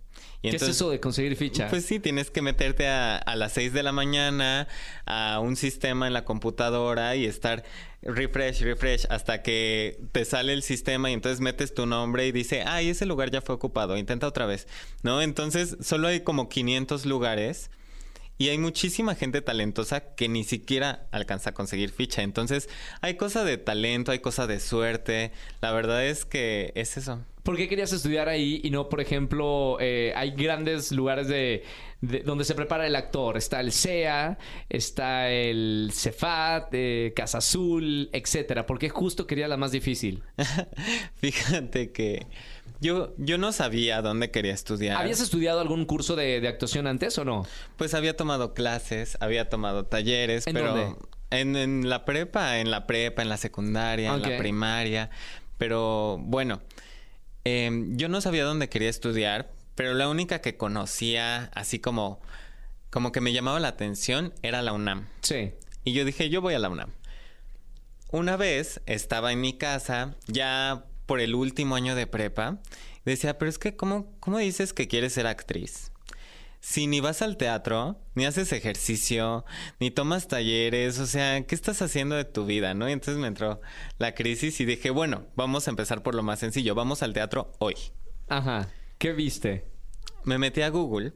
[0.51, 1.69] ¿Qué es eso de conseguir ficha?
[1.69, 4.67] Pues sí, tienes que meterte a, a, las 6 de la mañana
[5.05, 7.63] a un sistema en la computadora y estar
[8.01, 12.63] refresh, refresh, hasta que te sale el sistema y entonces metes tu nombre y dice,
[12.63, 14.67] ay, ese lugar ya fue ocupado, intenta otra vez,
[15.01, 15.21] ¿no?
[15.21, 17.71] Entonces solo hay como 500 lugares
[18.37, 22.23] y hay muchísima gente talentosa que ni siquiera alcanza a conseguir ficha.
[22.23, 22.67] Entonces,
[23.01, 25.31] hay cosa de talento, hay cosa de suerte.
[25.61, 27.23] La verdad es que es eso.
[27.43, 31.63] ¿Por qué querías estudiar ahí y no, por ejemplo, eh, hay grandes lugares de,
[32.23, 33.35] donde se prepara el actor?
[33.35, 34.37] Está el CEA,
[34.69, 38.65] está el Cefat, eh, Casa Azul, etcétera.
[38.65, 40.23] ¿Por qué justo quería la más difícil?
[41.15, 42.27] Fíjate que
[42.79, 44.95] yo, yo no sabía dónde quería estudiar.
[44.95, 47.45] ¿Habías estudiado algún curso de, actuación antes o no?
[47.75, 50.95] Pues había tomado clases, había tomado talleres, ¿En pero dónde?
[51.29, 55.09] En, en la prepa, en la prepa, en la secundaria, en la primaria.
[55.57, 56.61] Pero bueno,
[57.43, 62.21] em, yo no sabía dónde quería estudiar, pero la única que conocía, así como,
[62.89, 65.07] como que me llamaba la atención, era la UNAM.
[65.21, 65.53] Sí.
[65.83, 66.91] Y yo dije, yo voy a la UNAM.
[68.11, 72.59] Una vez estaba en mi casa, ya por el último año de prepa,
[73.05, 75.91] decía, pero es que, ¿cómo, cómo dices que quieres ser actriz?
[76.65, 79.43] Si ni vas al teatro, ni haces ejercicio,
[79.81, 82.87] ni tomas talleres, o sea, ¿qué estás haciendo de tu vida, no?
[82.87, 83.59] Y entonces me entró
[83.97, 87.51] la crisis y dije, bueno, vamos a empezar por lo más sencillo, vamos al teatro
[87.59, 87.75] hoy.
[88.29, 88.69] Ajá.
[88.97, 89.65] ¿Qué viste?
[90.23, 91.11] Me metí a Google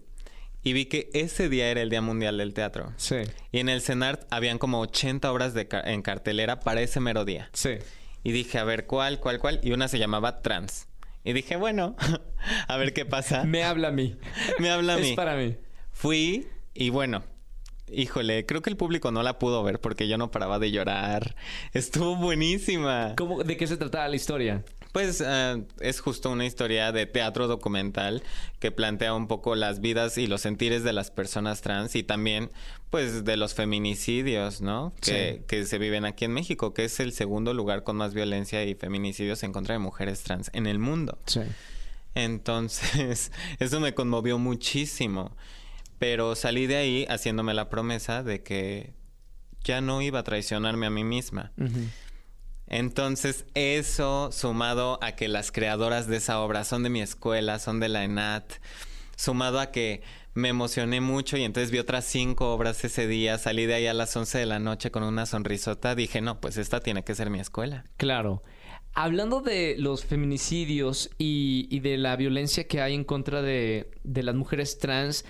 [0.63, 2.91] y vi que ese día era el Día Mundial del Teatro.
[2.97, 3.15] Sí.
[3.53, 7.23] Y en el CENART habían como 80 obras de ca- en cartelera para ese mero
[7.23, 7.49] día.
[7.53, 7.75] Sí.
[8.21, 9.61] Y dije, a ver, ¿cuál, cuál, cuál?
[9.63, 10.89] Y una se llamaba Trans.
[11.27, 11.93] Y dije, bueno,
[12.69, 13.43] a ver qué pasa.
[13.43, 14.15] Me habla a mí.
[14.59, 15.09] Me habla a mí.
[15.09, 15.57] Es para mí.
[15.91, 17.21] Fui y bueno,
[17.91, 21.35] híjole, creo que el público no la pudo ver porque yo no paraba de llorar.
[21.73, 23.13] Estuvo buenísima.
[23.17, 24.63] ¿Cómo, ¿De qué se trataba la historia?
[24.91, 28.23] Pues eh, es justo una historia de teatro documental
[28.59, 32.49] que plantea un poco las vidas y los sentires de las personas trans y también
[32.89, 34.93] pues de los feminicidios, ¿no?
[35.01, 35.45] Que, Sí.
[35.47, 38.75] que se viven aquí en México, que es el segundo lugar con más violencia y
[38.75, 41.19] feminicidios en contra de mujeres trans en el mundo.
[41.25, 41.41] Sí.
[42.15, 45.35] Entonces, eso me conmovió muchísimo.
[45.99, 48.93] Pero salí de ahí haciéndome la promesa de que
[49.63, 51.51] ya no iba a traicionarme a mí misma.
[52.67, 57.79] Entonces, eso sumado a que las creadoras de esa obra son de mi escuela, son
[57.79, 58.53] de la ENAT,
[59.15, 60.01] sumado a que
[60.33, 63.93] me emocioné mucho y entonces vi otras cinco obras ese día, salí de ahí a
[63.93, 67.29] las 11 de la noche con una sonrisota, dije, no, pues esta tiene que ser
[67.29, 67.85] mi escuela.
[67.97, 68.43] Claro.
[68.93, 74.35] Hablando de los feminicidios y, de la violencia que hay en contra de, de las
[74.35, 75.23] mujeres trans,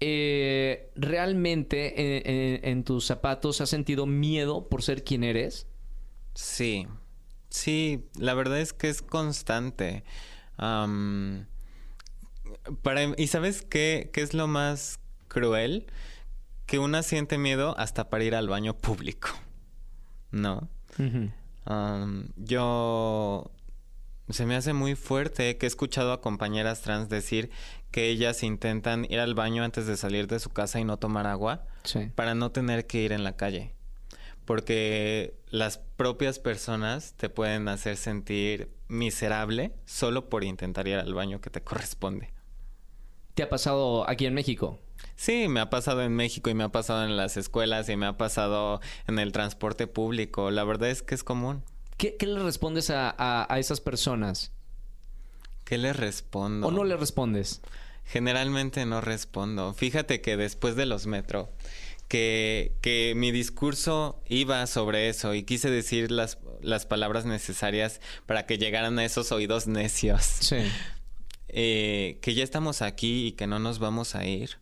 [0.00, 5.66] eh, ¿realmente eh, eh, en tus zapatos has sentido miedo por ser quien eres?
[6.40, 6.86] Sí,
[7.50, 10.04] sí, la verdad es que es constante.
[12.82, 15.86] Para, ¿Y sabes qué, qué es lo más cruel?
[16.66, 19.30] Que una siente miedo hasta para ir al baño público,
[20.30, 20.68] ¿no?
[21.64, 23.50] Am, yo...
[24.28, 27.50] Se me hace muy fuerte que he escuchado a compañeras trans decir
[27.90, 31.26] que ellas intentan ir al baño antes de salir de su casa y no tomar
[31.26, 32.10] agua Sí.
[32.14, 33.74] para no tener que ir en la calle.
[34.48, 41.42] Porque las propias personas te pueden hacer sentir miserable solo por intentar ir al baño
[41.42, 42.32] que te corresponde.
[43.34, 44.78] ¿Te ha pasado aquí en México?
[45.16, 48.06] Sí, me ha pasado en México y me ha pasado en las escuelas y me
[48.06, 50.50] ha pasado en el transporte público.
[50.50, 51.62] La verdad es que es común.
[51.98, 54.52] ¿Qué, qué le respondes a, a- a esas personas?
[55.64, 56.68] ¿Qué les respondo?
[56.68, 57.60] ¿O no le respondes?
[58.06, 59.74] Generalmente no respondo.
[59.74, 61.50] Fíjate que después de los metro,
[62.08, 68.46] que, que mi discurso iba sobre eso y quise decir las, las palabras necesarias para
[68.46, 70.22] que llegaran a esos oídos necios.
[70.24, 70.56] Sí.
[71.50, 74.58] Eh, que ya estamos aquí y que no nos vamos a ir.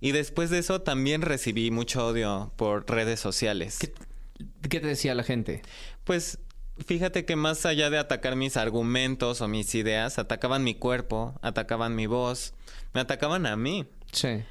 [0.00, 3.78] Y después de eso también recibí mucho odio por redes sociales.
[3.78, 3.92] ¿Qué,
[4.68, 5.62] qué te decía la gente?
[6.02, 6.40] Pues
[6.84, 11.94] fíjate que más allá de atacar mis argumentos o mis ideas, atacaban mi cuerpo, atacaban
[11.94, 12.52] mi voz,
[12.94, 13.86] me atacaban a mí.
[14.10, 14.42] Sí.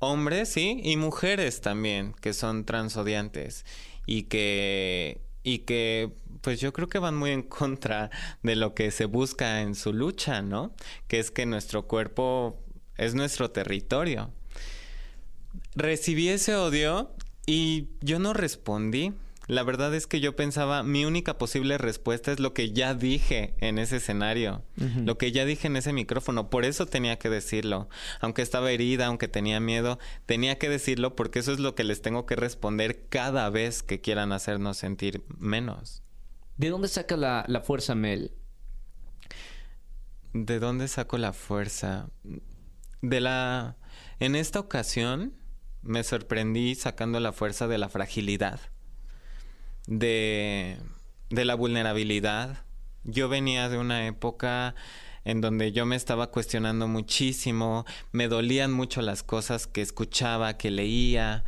[0.00, 3.64] Hombres, sí, y mujeres también, que son transodiantes
[4.06, 8.10] y que y que pues yo creo que van muy en contra
[8.42, 10.74] de lo que se busca en su lucha, ¿no?
[11.06, 12.58] Que es que nuestro cuerpo
[12.96, 14.30] es nuestro territorio.
[15.74, 17.12] Recibí ese odio
[17.46, 19.12] y yo no respondí.
[19.46, 23.54] La verdad es que yo pensaba, mi única posible respuesta es lo que ya dije
[23.58, 27.88] en ese escenario, lo que ya dije en ese micrófono, por eso tenía que decirlo.
[28.20, 32.02] Aunque estaba herida, aunque tenía miedo, tenía que decirlo porque eso es lo que les
[32.02, 36.02] tengo que responder cada vez que quieran hacernos sentir menos.
[36.56, 38.32] ¿De dónde saca la, la fuerza, Mel?
[40.32, 42.10] ¿De dónde saco la fuerza?
[43.02, 43.76] De la...
[44.20, 45.34] En esta ocasión
[45.82, 48.60] me sorprendí sacando la fuerza de la fragilidad
[49.90, 50.78] de,
[51.28, 52.64] de la vulnerabilidad.
[53.04, 54.74] Yo venía de una época
[55.24, 60.70] en donde yo me estaba cuestionando muchísimo, me dolían mucho las cosas que escuchaba, que
[60.70, 61.44] leía.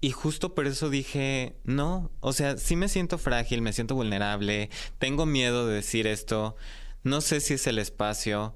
[0.00, 4.68] Y justo por eso dije, no, o sea, sí me siento frágil, me siento vulnerable,
[4.98, 6.56] tengo miedo de decir esto,
[7.02, 8.54] no sé si es el espacio,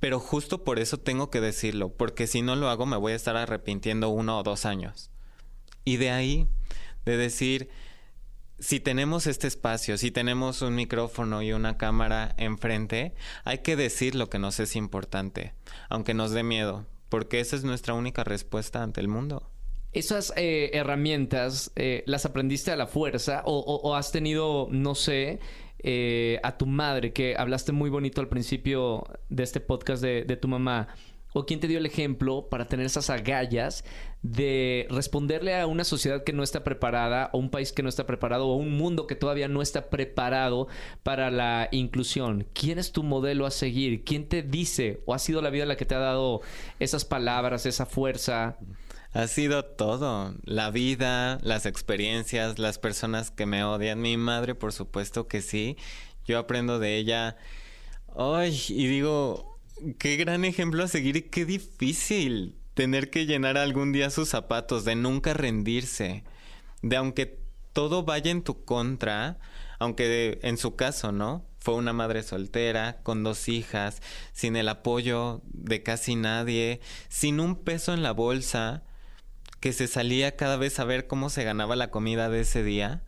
[0.00, 3.16] pero justo por eso tengo que decirlo, porque si no lo hago me voy a
[3.16, 5.10] estar arrepintiendo uno o dos años.
[5.84, 6.46] Y de ahí,
[7.04, 7.70] de decir,
[8.62, 13.12] si tenemos este espacio, si tenemos un micrófono y una cámara enfrente,
[13.44, 15.52] hay que decir lo que nos es importante,
[15.88, 19.50] aunque nos dé miedo, porque esa es nuestra única respuesta ante el mundo.
[19.92, 25.40] ¿Esas eh, herramientas eh, las aprendiste a la fuerza o, has tenido, no sé,
[25.80, 30.36] eh, a tu madre, que hablaste muy bonito al principio de este podcast de, de
[30.36, 30.86] tu mamá?
[31.32, 33.84] O quién te dio el ejemplo para tener esas agallas
[34.22, 38.06] de responderle a una sociedad que no está preparada, o un país que no está
[38.06, 40.68] preparado, o un mundo que todavía no está preparado
[41.02, 42.46] para la inclusión?
[42.52, 44.04] ¿Quién es tu modelo a seguir?
[44.04, 46.40] ¿Quién te dice o ha sido la vida la que te ha dado
[46.78, 48.58] esas palabras, esa fuerza?
[49.12, 54.72] Ha sido todo, la vida, las experiencias, las personas que me odian, mi madre por
[54.72, 55.76] supuesto que sí,
[56.24, 57.36] yo aprendo de ella.
[58.16, 59.51] Ay, y digo,
[59.98, 64.84] qué gran ejemplo a seguir y qué difícil tener que llenar algún día sus zapatos,
[64.84, 66.24] de nunca rendirse,
[66.82, 67.38] de aunque
[67.72, 69.38] todo vaya en tu contra,
[69.78, 71.44] aunque en su caso, ¿no?
[71.58, 77.56] Fue una madre soltera, con dos hijas, sin el apoyo de casi nadie, sin un
[77.56, 78.82] peso en la bolsa,
[79.60, 83.02] que se salía cada vez a ver cómo se ganaba la comida de ese día.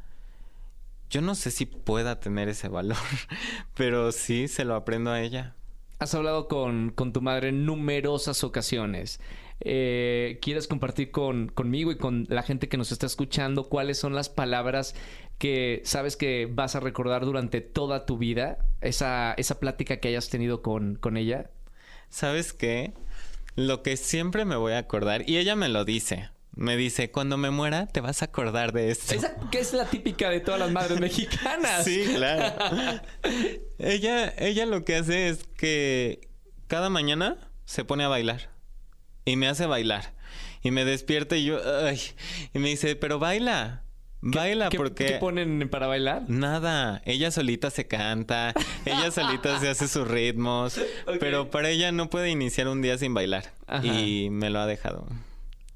[1.10, 2.96] Yo no sé si pueda tener ese valor,
[3.74, 5.56] pero sí se lo aprendo a ella
[5.98, 9.20] has hablado con, tu madre en numerosas ocasiones.
[9.60, 14.14] Eh, ¿Quieres compartir con, conmigo y con la gente que nos está escuchando cuáles son
[14.14, 14.94] las palabras
[15.38, 18.58] que sabes que vas a recordar durante toda tu vida?
[18.80, 21.50] Esa, esa plática que hayas tenido con, con ella.
[22.08, 22.92] ¿Sabes qué?
[23.56, 27.36] Lo que siempre me voy a acordar, y ella me lo dice, me dice, cuando
[27.36, 29.14] me muera te vas a acordar de esto.
[29.14, 31.84] Esa que es la típica de todas las madres mexicanas.
[31.84, 32.54] Sí, claro.
[33.78, 36.28] ella, ella lo que hace es que
[36.66, 38.50] cada mañana se pone a bailar.
[39.24, 40.12] Y me hace bailar.
[40.62, 42.00] Y me despierta y yo, ay,
[42.52, 43.82] y me dice, pero baila.
[44.22, 45.06] Baila porque...
[45.06, 46.22] ¿Qué ponen para bailar?
[46.28, 48.54] Nada, ella solita se canta,
[48.86, 50.80] ella solita se hace sus ritmos,
[51.20, 55.06] pero para ella no puede iniciar un día sin bailar y me lo ha dejado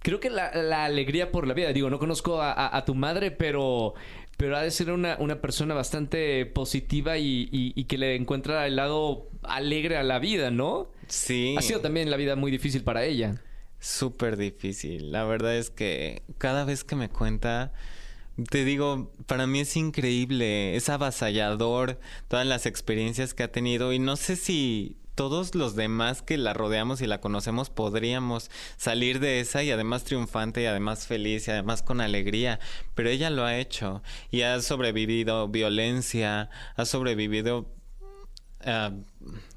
[0.08, 3.92] creo que la, alegría por la vida, digo, no conozco a, tu madre, pero,
[4.38, 9.28] pero ha de ser una, una persona bastante positiva y, que le encuentra el lado
[9.42, 10.90] alegre a la vida, ¿no?
[11.08, 11.54] Sí.
[11.58, 13.42] Ha sido también la vida muy difícil para ella.
[13.80, 15.12] Súper difícil.
[15.12, 17.74] La verdad es que cada vez que me cuenta,
[18.50, 23.98] te digo, para mí es increíble, es avasallador todas las experiencias que ha tenido y
[23.98, 29.40] no sé si todos los demás que la rodeamos y la conocemos podríamos salir de
[29.40, 32.60] esa y además triunfante y además feliz y además con alegría.
[32.94, 34.00] Pero ella lo ha hecho
[34.30, 37.66] y ha sobrevivido violencia, ha sobrevivido
[38.60, 38.92] ah,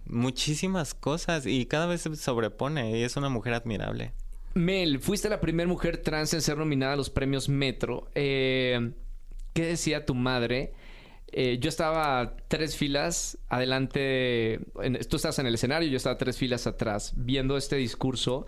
[0.08, 4.14] muchísimas cosas y cada vez se sobrepone y es una mujer admirable.
[4.56, 8.10] Mel, fuiste la primera mujer trans en ser nominada a los premios Metro.
[8.16, 8.94] Eh,
[9.54, 10.74] ¿Qué decía tu madre?
[11.34, 14.60] Eh, yo estaba tres filas adelante,
[15.10, 18.46] tú estás en el escenario, yo estaba tres filas atrás viendo este discurso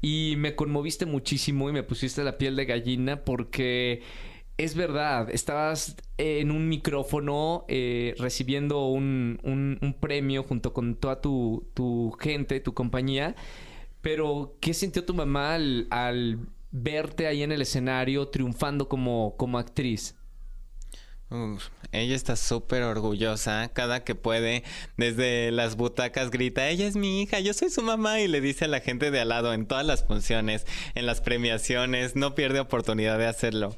[0.00, 4.02] y me conmoviste muchísimo y me pusiste la piel de gallina porque
[4.56, 11.68] es verdad, estabas en un micrófono eh, recibiendo un, un, premio junto con toda tu,
[11.74, 13.34] tu, gente, tu compañía,
[14.00, 16.38] pero ¿qué sintió tu mamá al, al
[16.70, 20.16] verte ahí en el escenario triunfando como, como actriz?
[21.92, 23.70] Ella está súper orgullosa.
[23.72, 24.64] Cada que puede,
[24.96, 28.20] desde las butacas grita, ella es mi hija, yo soy su mamá.
[28.20, 31.20] Y le dice a la gente de al lado en todas las funciones, en las
[31.20, 33.76] premiaciones, no pierde oportunidad de hacerlo.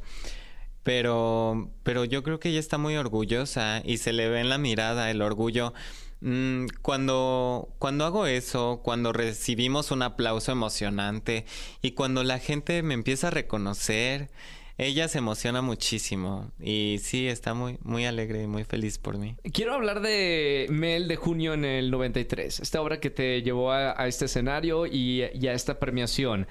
[0.82, 4.58] Pero, pero yo creo que ella está muy orgullosa y se le ve en la
[4.58, 5.72] mirada el orgullo.
[6.20, 11.44] Mm, cuando, cuando hago eso, cuando recibimos un aplauso emocionante
[11.82, 14.30] y cuando la gente me empieza a reconocer,
[14.78, 19.36] ella se emociona muchísimo y sí, está muy, muy alegre y muy feliz por mí.
[19.52, 24.06] Quiero hablar de Mel de junio en el 93, esta obra que te llevó a,
[24.06, 26.46] este escenario y, a esta premiación.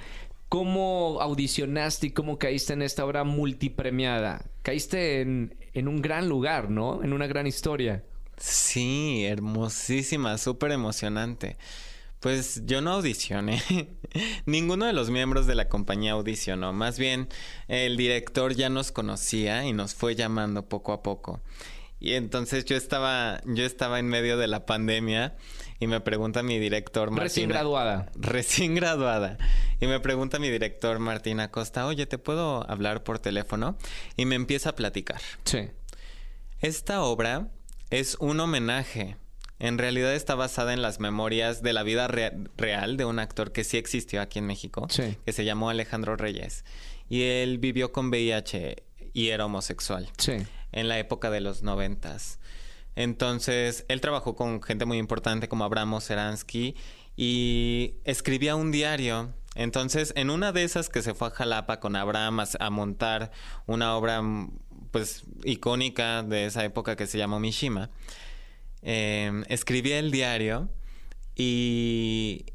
[0.49, 4.45] ¿Cómo audicionaste y cómo caíste en esta obra multipremiada?
[4.63, 7.03] Caíste en, en un gran lugar, ¿no?
[7.03, 8.03] En una gran historia.
[8.37, 11.57] Sí, hermosísima, súper emocionante.
[12.25, 13.61] Pues yo no audicioné.
[14.47, 16.73] Ninguno de los miembros de la compañía audicionó.
[16.73, 17.29] Más bien,
[17.67, 21.43] el director ya nos conocía y nos fue llamando poco a poco.
[21.99, 25.35] Y entonces yo estaba, yo estaba en medio de la pandemia
[25.79, 27.25] y me pregunta mi director Martina.
[27.25, 28.11] Recién graduada.
[28.15, 29.37] Recién graduada.
[29.79, 33.77] Y me pregunta mi director Martina Costa, oye, ¿te puedo hablar por teléfono?
[34.17, 35.21] Y me empieza a platicar.
[35.43, 35.69] Sí.
[36.59, 37.51] Esta obra
[37.91, 39.15] es un homenaje
[39.59, 43.63] en realidad está basada en las memorias de la vida real de un actor que
[43.63, 46.65] sí existió aquí en México, que se llamó Alejandro Reyes.
[47.07, 50.09] Y él vivió con VIH y era homosexual
[50.71, 52.39] en la época de los noventas.
[52.95, 56.75] Entonces, él trabajó con gente muy importante como Abramo Seransky
[57.15, 59.33] y escribía un diario.
[59.55, 63.31] Entonces, en una de esas que se fue a Jalapa con Abraham a, montar
[63.67, 64.21] una obra
[64.91, 67.89] pues icónica de esa época que se llamó Mishima,
[68.85, 70.69] eh, escribía el diario
[71.35, 72.45] y,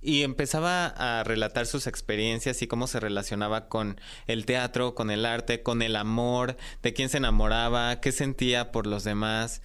[0.00, 5.26] y empezaba a relatar sus experiencias y cómo se relacionaba con el teatro, con el
[5.26, 9.60] arte, con el amor, de quién se enamoraba, qué sentía por los demás,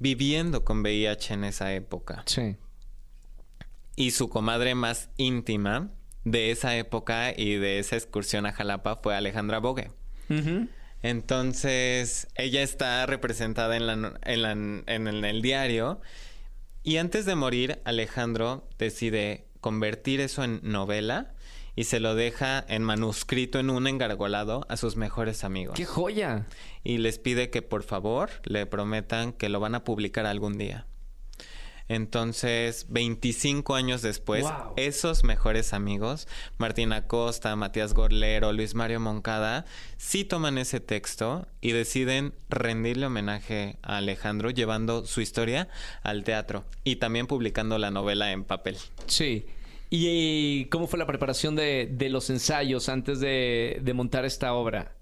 [0.00, 2.24] viviendo con VIH en esa época.
[2.26, 2.56] Sí.
[3.94, 5.90] Y su comadre más íntima
[6.24, 9.92] de esa época y de esa excursión a Jalapa fue Alejandra Bogue.
[11.04, 16.00] Entonces, ella está representada en, la, en, en, el diario.
[16.82, 21.34] Y antes de morir, Alejandro decide convertir eso en novela
[21.76, 25.76] y se lo deja en manuscrito en un engargolado a sus mejores amigos.
[25.76, 26.46] ¡Qué joya!
[26.84, 30.86] Y les pide que por favor le prometan que lo van a publicar algún día.
[31.88, 39.66] Entonces, 25 años después, esos mejores amigos, Martín Acosta, Matías Gorlero, Luis Mario Moncada,
[39.98, 45.68] sí toman ese texto y deciden rendirle homenaje a Alejandro llevando su historia
[46.02, 48.78] al teatro y también publicando la novela en papel.
[49.06, 49.46] Sí.
[49.90, 54.96] ¿Y cómo fue la preparación de, los ensayos antes de, de montar esta obra?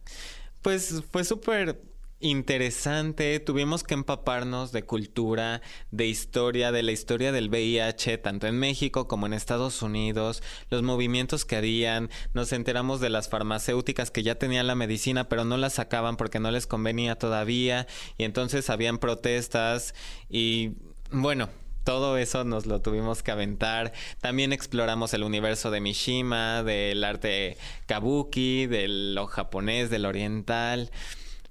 [0.61, 1.81] Pues fue súper
[2.23, 3.39] interesante.
[3.41, 9.09] Tuvimos que empaparnos de cultura, de historia, de la historia del VIH, tanto en México
[9.09, 12.11] como en Estados Unidos, los movimientos que harían.
[12.33, 16.41] Nos enteramos de las farmacéuticas que ya tenían la medicina, pero no la sacaban porque
[16.41, 17.87] no les convenía todavía.
[18.17, 19.95] Y entonces habían protestas
[20.29, 20.73] y
[21.11, 21.51] bueno,
[21.85, 23.93] todo eso nos lo tuvimos que aventar.
[24.21, 27.57] También exploramos el universo de Mishima, del arte
[27.87, 30.91] kabuki, de lo japonés, del oriental.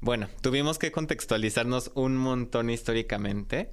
[0.02, 3.70] Bueno, tuvimos que contextualizarnos un montón históricamente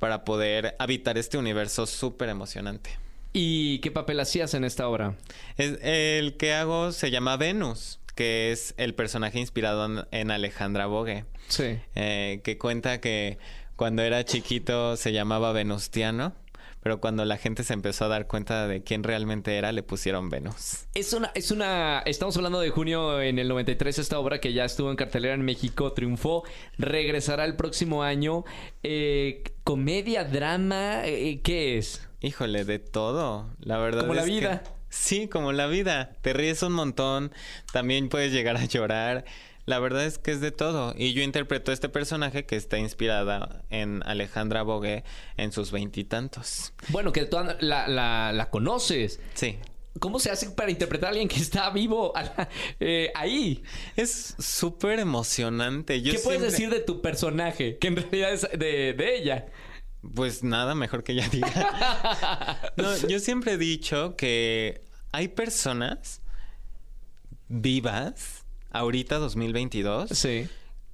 [0.00, 2.90] para poder habitar este universo súper emocionante.
[3.32, 5.14] ¿Y qué papel hacías en esta obra?
[5.56, 11.24] el que hago se llama Venus, que es el personaje inspirado en Alejandra Bogue.
[11.46, 11.78] Sí.
[11.94, 13.38] Eh, que cuenta que
[13.76, 16.34] cuando era chiquito se llamaba Venustiano
[16.80, 20.30] pero cuando la gente se empezó a dar cuenta de quién realmente era, le pusieron
[20.30, 20.86] Venus.
[20.94, 24.64] Es una, es una, estamos hablando de junio en el 93, esta obra que ya
[24.64, 26.44] estuvo en cartelera en México, triunfó,
[26.78, 28.44] regresará el próximo año.
[28.82, 32.08] Eh, comedia, drama, eh, ¿qué es?
[32.20, 34.02] Híjole, de todo, la verdad.
[34.02, 34.62] Como la vida.
[34.88, 36.12] Sí, como la vida.
[36.22, 37.32] Te ríes un montón,
[37.72, 39.24] también puedes llegar a llorar.
[39.68, 40.94] La verdad es que es de todo.
[40.96, 45.04] Y yo interpreto este personaje que está inspirada en Alejandra Bogue
[45.36, 46.72] en sus veintitantos.
[46.88, 49.20] Bueno, que tú la, la, conoces.
[49.34, 49.58] Sí.
[50.00, 52.14] ¿Cómo se hace para interpretar a alguien que está vivo
[52.80, 53.62] eh, ahí?
[53.94, 56.02] Es súper emocionante.
[56.02, 57.76] ¿Qué puedes decir de tu personaje?
[57.76, 59.48] Que en realidad es de, de ella.
[60.14, 62.72] Pues nada, mejor que ella diga.
[62.78, 64.80] no, yo siempre he dicho que
[65.12, 66.22] hay personas
[67.48, 70.48] vivas ahorita 2022 sí.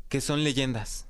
[0.09, 1.07] que son leyendas.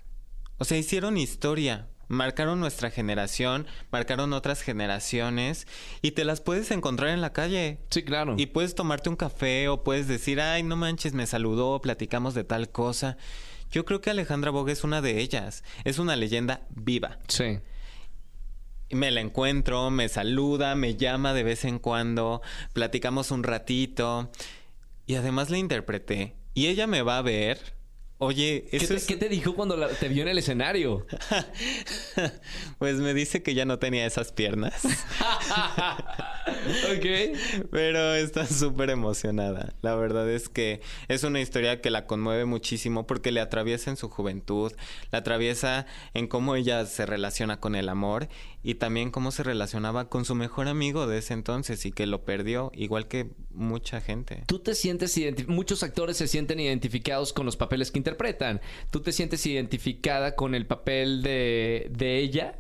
[0.59, 5.67] O sea, hicieron historia, marcaron nuestra generación, marcaron otras generaciones
[6.03, 7.79] y te las puedes encontrar en la calle.
[7.91, 8.35] Sí, claro.
[8.39, 12.45] Y puedes tomarte un café o puedes decir, ay, no manches, me saludó, platicamos de
[12.45, 13.17] tal cosa.
[13.71, 15.65] Yo creo que Alejandra Bogue es una de ellas.
[15.83, 17.19] Es una leyenda viva.
[17.27, 17.59] Sí.
[18.91, 22.43] Me la encuentro, me saluda, me llama de vez en cuando,
[22.73, 24.31] platicamos un ratito
[25.07, 26.37] y además la interpreté.
[26.55, 27.75] Y ella me va a ver
[28.19, 31.05] Oye, ¿Qué te, ¿qué te, dijo cuando te vio en el escenario?
[32.79, 34.85] pues me dice que ya no tenía esas piernas.
[36.45, 37.67] ok.
[37.73, 39.75] Pero está súper emocionada.
[39.83, 43.97] La verdad es que es una historia que la conmueve muchísimo porque le atraviesa en
[43.97, 44.73] su juventud,
[45.11, 45.85] la atraviesa
[46.15, 48.29] en cómo ella se relaciona con el amor
[48.65, 52.25] y también cómo se relacionaba con su mejor amigo de ese entonces y que lo
[52.25, 54.43] perdió, igual que mucha gente.
[54.47, 55.15] ¿Tú te sientes
[55.47, 58.63] muchos actores se sienten identificados con los papeles que interpretan?
[58.91, 62.59] ¿Tú te sientes identificada con el papel de, de ella?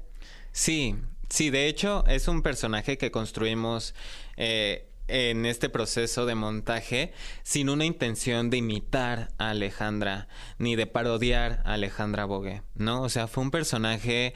[0.52, 0.94] Sí,
[1.30, 3.94] sí, de hecho es un personaje que construimos
[4.36, 10.28] eh, en este proceso de montaje sin una intención de imitar a Alejandra
[10.58, 13.02] ni de parodiar a Alejandra Bogue, ¿no?
[13.02, 14.34] O sea, fue un personaje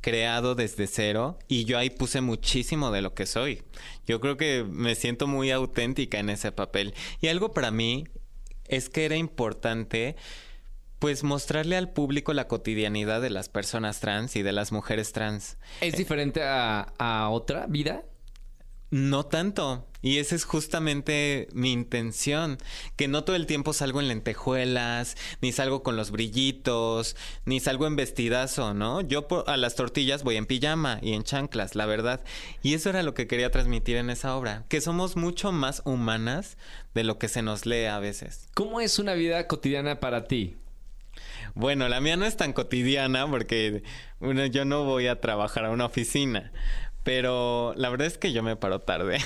[0.00, 3.62] creado desde cero y yo ahí puse muchísimo de lo que soy.
[4.06, 6.94] Yo creo que me siento muy auténtica en ese papel.
[7.20, 8.04] Y algo para mí
[8.68, 10.16] es que era importante
[10.98, 15.58] pues mostrarle al público la cotidianidad de las personas trans y de las mujeres trans.
[15.80, 18.04] ¿Es diferente a, a otra vida?
[18.90, 19.86] No tanto.
[20.00, 22.58] Y esa es justamente mi intención,
[22.94, 27.88] que no todo el tiempo salgo en lentejuelas, ni salgo con los brillitos, ni salgo
[27.88, 29.00] en vestidazo, ¿no?
[29.00, 32.22] Yo a las tortillas voy en pijama y en chanclas, la verdad.
[32.62, 36.56] Y eso era lo que quería transmitir en esa obra, que somos mucho más humanas
[36.94, 38.48] de lo que se nos lee a veces.
[38.54, 40.54] ¿Cómo es una vida cotidiana para ti?
[41.54, 43.82] Bueno, la mía no es tan cotidiana porque
[44.20, 46.52] yo no voy a trabajar a una oficina.
[47.06, 49.18] Pero la verdad es que yo me paro tarde.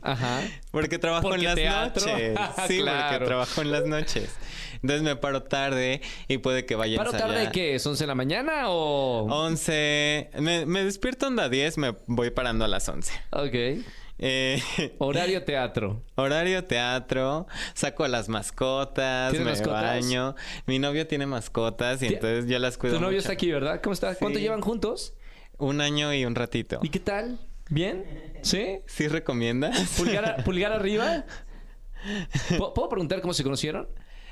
[0.00, 0.40] Ajá.
[0.70, 2.38] porque trabajo en las noches.
[2.66, 4.34] sí, porque trabajo en las noches.
[4.76, 7.74] Entonces me paro tarde y puede que vaya ¿Paro tarde qué?
[7.74, 9.26] ¿Es 11 de la mañana o...?
[9.30, 10.30] 11...
[10.38, 13.12] Me, me despierto onda a 10, me voy parando a las 11.
[13.32, 13.84] Ok.
[14.18, 14.62] Eh,
[14.96, 16.02] horario teatro.
[16.14, 17.46] Horario teatro.
[17.74, 20.36] Saco a las mascotas, me baño.
[20.64, 22.96] Mi novio tiene mascotas y entonces yo las cuido.
[22.96, 23.82] Tu novio está aquí, ¿verdad?
[23.82, 24.14] ¿Cómo está?
[24.14, 25.12] ¿Cuánto llevan juntos?
[25.58, 26.80] Un año y un ratito.
[26.82, 27.40] ¿Y qué tal?
[27.68, 28.04] ¿Bien?
[28.42, 28.78] ¿Sí?
[28.86, 29.90] ¿Sí recomiendas?
[29.96, 31.24] ¿Pulgar, pulgar arriba?
[32.58, 33.88] ¿Puedo preguntar cómo se conocieron?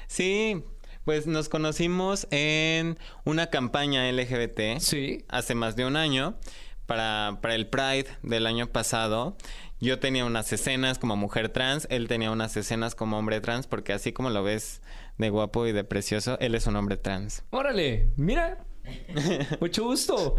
[0.07, 0.63] Sí,
[1.05, 4.79] pues nos conocimos en una campaña LGBT.
[4.79, 5.25] Sí.
[5.29, 6.39] Hace más de un año.
[6.87, 9.39] Para, para el Pride del año pasado.
[9.81, 13.93] Yo tenía unas escenas como mujer trans, él tenía unas escenas como hombre trans, porque
[13.93, 14.81] así como lo ves
[15.19, 17.45] de guapo y de precioso, él es un hombre trans.
[17.51, 18.65] Órale, mira.
[19.61, 20.37] Mucho gusto.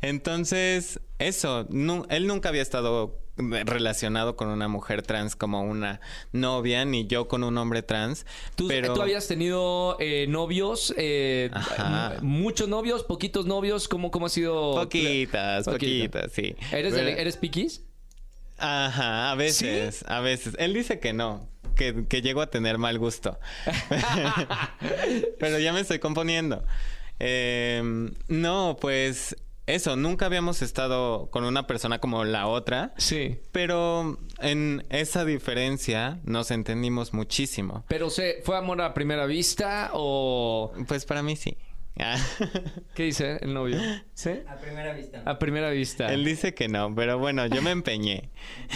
[0.00, 1.66] Entonces, eso,
[2.08, 6.00] él nunca había estado relacionado con una mujer trans como una
[6.32, 8.26] novia, ni yo con un hombre trans.
[8.56, 10.92] ¿Tú, ¿tú habías tenido eh, novios?
[10.96, 11.50] Eh,
[12.22, 13.04] ¿Muchos novios?
[13.04, 13.88] ¿Poquitos novios?
[13.88, 14.74] ¿Cómo, cómo ha sido?
[14.74, 16.56] Poquitas, poquitas, sí.
[16.72, 17.82] ¿Eres, ¿eres piquis?
[18.58, 20.54] Ajá, a veces, a veces.
[20.58, 23.38] Él dice que no, que, que llego a tener mal gusto.
[25.38, 26.64] Pero ya me estoy componiendo.
[27.20, 29.36] Eh, no, pues
[29.68, 32.94] eso, nunca habíamos estado con una persona como la otra.
[32.96, 33.38] Sí.
[33.52, 37.84] Pero en esa diferencia nos entendimos muchísimo.
[37.86, 40.72] ¿Pero se, fue amor a primera vista o...?
[40.86, 41.58] Pues para mí sí.
[42.94, 43.78] ¿Qué dice el novio?
[44.14, 44.30] ¿Sí?
[44.48, 45.22] A primera vista.
[45.24, 46.12] A primera vista.
[46.12, 48.30] Él dice que no, pero bueno, yo me empeñé.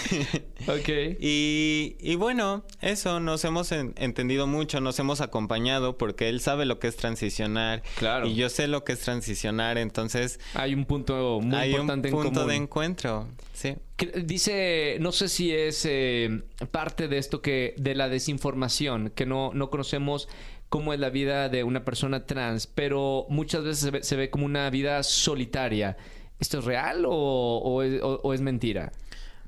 [0.66, 0.88] ok.
[1.20, 6.78] Y, y, bueno, eso, nos hemos entendido mucho, nos hemos acompañado porque él sabe lo
[6.78, 7.82] que es transicionar.
[7.98, 8.26] Claro.
[8.26, 10.40] Y yo sé lo que es transicionar, entonces...
[10.54, 12.26] Hay un punto muy importante en común.
[12.32, 13.76] punto de encuentro, sí.
[14.24, 16.42] Dice, no sé si es eh,
[16.72, 20.28] parte de esto que, de la desinformación, que no, no conocemos
[20.72, 24.70] cómo es la vida de una persona trans, pero muchas veces se ve, como una
[24.70, 25.98] vida solitaria.
[26.40, 28.90] ¿Esto es real o, es, mentira?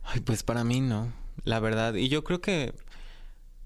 [0.03, 1.15] Ay, pues para mí no,
[1.45, 1.95] la verdad.
[1.95, 2.75] Y yo creo que,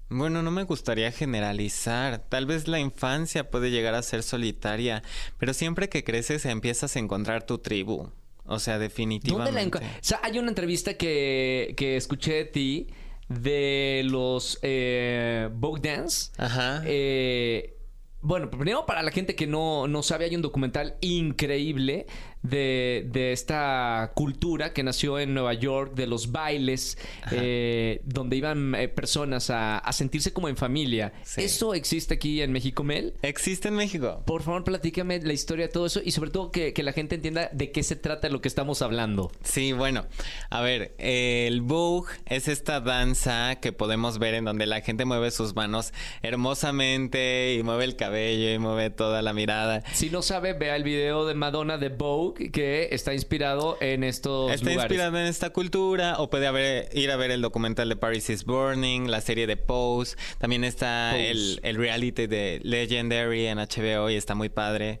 [0.07, 2.19] bueno, no me gustaría generalizar.
[2.29, 5.03] Tal vez la infancia puede llegar a ser solitaria,
[5.37, 8.09] pero siempre que creces empiezas a encontrar tu tribu.
[8.45, 9.79] O sea, definitivamente.
[9.79, 12.87] o sea, hay una entrevista que, que escuché de ti
[13.29, 15.49] de los eh,
[15.81, 16.31] Dance.
[16.37, 16.81] Ajá.
[16.85, 17.77] Eh,
[18.21, 22.05] bueno, primero para la gente que no, no sabe, hay un documental increíble
[22.41, 26.97] de, de esta cultura que nació en Nueva York, de los bailes,
[27.31, 31.13] eh, donde iban eh, personas a, a sentirse como en familia.
[31.23, 31.41] Sí.
[31.41, 33.13] ¿Eso existe aquí en México, Mel?
[33.21, 34.23] Existe en México.
[34.25, 37.15] Por favor, platícame la historia de todo eso y sobre todo que, que la gente
[37.15, 39.31] entienda de qué se trata de lo que estamos hablando.
[39.43, 40.05] Sí, bueno,
[40.49, 45.05] a ver, eh, el Vogue es esta danza que podemos ver en donde la gente
[45.05, 49.83] mueve sus manos hermosamente y mueve el cabello y mueve toda la mirada.
[49.93, 54.51] Si no sabe, vea el video de Madonna de Vogue que está inspirado en estos
[54.51, 54.83] Está lugares.
[54.91, 58.45] inspirado en esta cultura o puede haber, ir a ver el documental de Paris is
[58.45, 60.15] Burning, la serie de Pose.
[60.37, 61.31] También está Pose.
[61.31, 64.99] el, el reality de Legendary en HBO y está muy padre.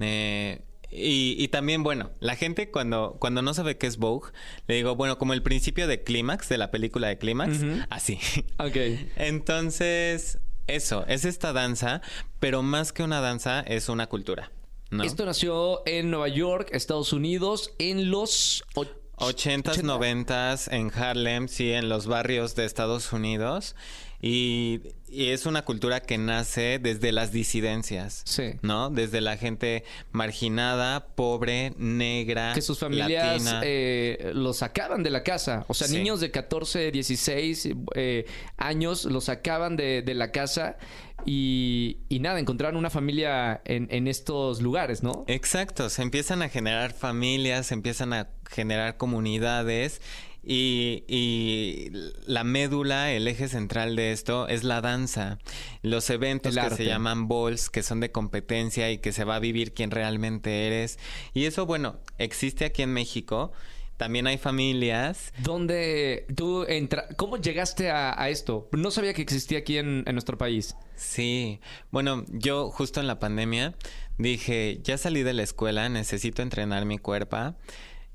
[0.00, 0.60] Eh,
[0.90, 4.30] y, y también, bueno, la gente cuando, cuando no sabe qué es Vogue,
[4.68, 7.58] le digo, bueno, como el principio de Clímax, de la película de Clímax,
[7.90, 8.18] así.
[8.58, 8.76] Ok.
[9.16, 12.02] Entonces, eso, es esta danza,
[12.40, 14.50] pero más que una danza, es una cultura.
[14.90, 15.04] ¿No?
[15.04, 18.64] Esto nació en Nueva York, Estados Unidos, en los...
[18.74, 18.86] o-
[19.18, 23.74] 80s, 90s en Harlem, sí, en los barrios de Estados Unidos.
[24.20, 28.54] Y, y es una cultura que nace desde las disidencias, Sí.
[28.62, 28.90] ¿no?
[28.90, 33.60] Desde la gente marginada, pobre, negra, Que sus familias latina.
[33.64, 35.64] eh, los sacaban de la casa.
[35.68, 35.96] O sea, Sí.
[35.98, 38.26] niños de 14, 16 eh,
[38.56, 40.76] años los sacaban de, de la casa
[41.24, 45.24] y, y nada, encontraron una familia en, en estos lugares, ¿no?
[45.28, 50.00] Exacto, se empiezan a generar familias, se empiezan a generar comunidades
[50.46, 51.90] y, y
[52.26, 55.38] la médula, el eje central de esto es la danza.
[55.82, 56.76] Los eventos El que arte.
[56.76, 60.68] se llaman balls, que son de competencia y que se va a vivir quién realmente
[60.68, 61.00] eres.
[61.34, 63.52] Y eso, bueno, existe aquí en México.
[63.96, 65.32] También hay familias.
[65.38, 67.08] ¿Dónde tú entra...
[67.16, 68.68] ¿Cómo llegaste a, a esto?
[68.72, 70.76] No sabía que existía aquí en, en nuestro país.
[70.96, 73.74] Sí, bueno, yo justo en la pandemia
[74.18, 77.54] dije, ya salí de la escuela, necesito entrenar mi cuerpo,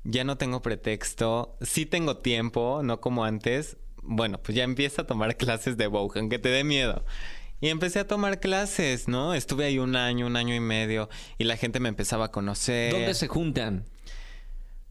[0.04, 5.06] ya no tengo pretexto, sí tengo tiempo, no como antes, bueno, pues ya empiezo a
[5.06, 7.04] tomar clases de Vogue, aunque te dé miedo.
[7.60, 9.34] Y empecé a tomar clases, ¿no?
[9.34, 12.92] Estuve ahí un año, un año y medio, y la gente me empezaba a conocer.
[12.92, 13.84] ¿Dónde se juntan?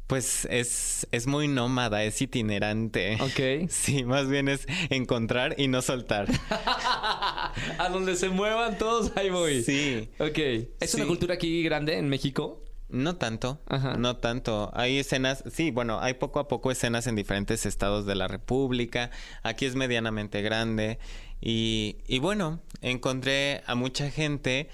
[0.07, 3.17] Pues es, es muy nómada, es itinerante.
[3.19, 3.69] Ok.
[3.69, 6.27] Sí, más bien es encontrar y no soltar.
[6.49, 9.63] a donde se muevan todos, ahí voy.
[9.63, 10.09] Sí.
[10.19, 10.69] Ok.
[10.79, 12.63] ¿Es una cultura aquí grande en México?
[12.91, 13.95] No tanto, Ajá.
[13.97, 14.71] no tanto.
[14.73, 19.11] Hay escenas, sí, bueno, hay poco a poco escenas en diferentes estados de la República.
[19.43, 20.99] Aquí es medianamente grande.
[21.41, 24.69] Y, y bueno, encontré a mucha gente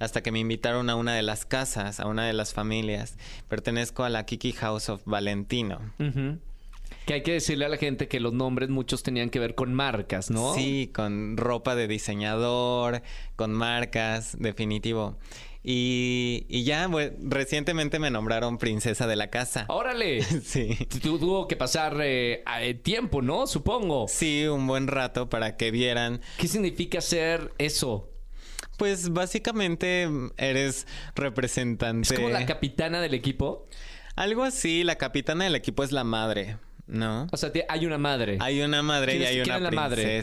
[0.00, 3.16] hasta que me invitaron a una de las casas, a una de las familias.
[3.48, 5.80] Pertenezco a la Kiki House of Valentino.
[7.06, 9.74] Que hay que decirle a la gente que los nombres muchos tenían que ver con
[9.74, 10.54] marcas, ¿no?
[10.54, 13.02] Sí, con ropa de diseñador,
[13.36, 15.16] con marcas, definitivo.
[15.62, 16.88] Y, y ya,
[17.22, 19.66] recientemente me nombraron princesa de la casa.
[19.68, 20.22] ¡Órale!
[20.42, 20.74] Sí.
[21.02, 23.46] Tu- Tuvo que pasar eh, eh, tiempo, ¿no?
[23.46, 24.06] Supongo.
[24.08, 26.20] Sí, un buen rato para que vieran.
[26.38, 28.10] ¿Qué significa ser eso?
[28.78, 30.08] Pues básicamente
[30.38, 32.14] eres representante.
[32.14, 33.68] ¿Es como la capitana del equipo?
[34.16, 36.56] Algo así, la capitana del equipo es la madre,
[36.86, 37.26] ¿no?
[37.32, 38.38] O sea, hay una madre.
[38.40, 40.18] Hay una madre y ¿Quién es- hay una es la madre?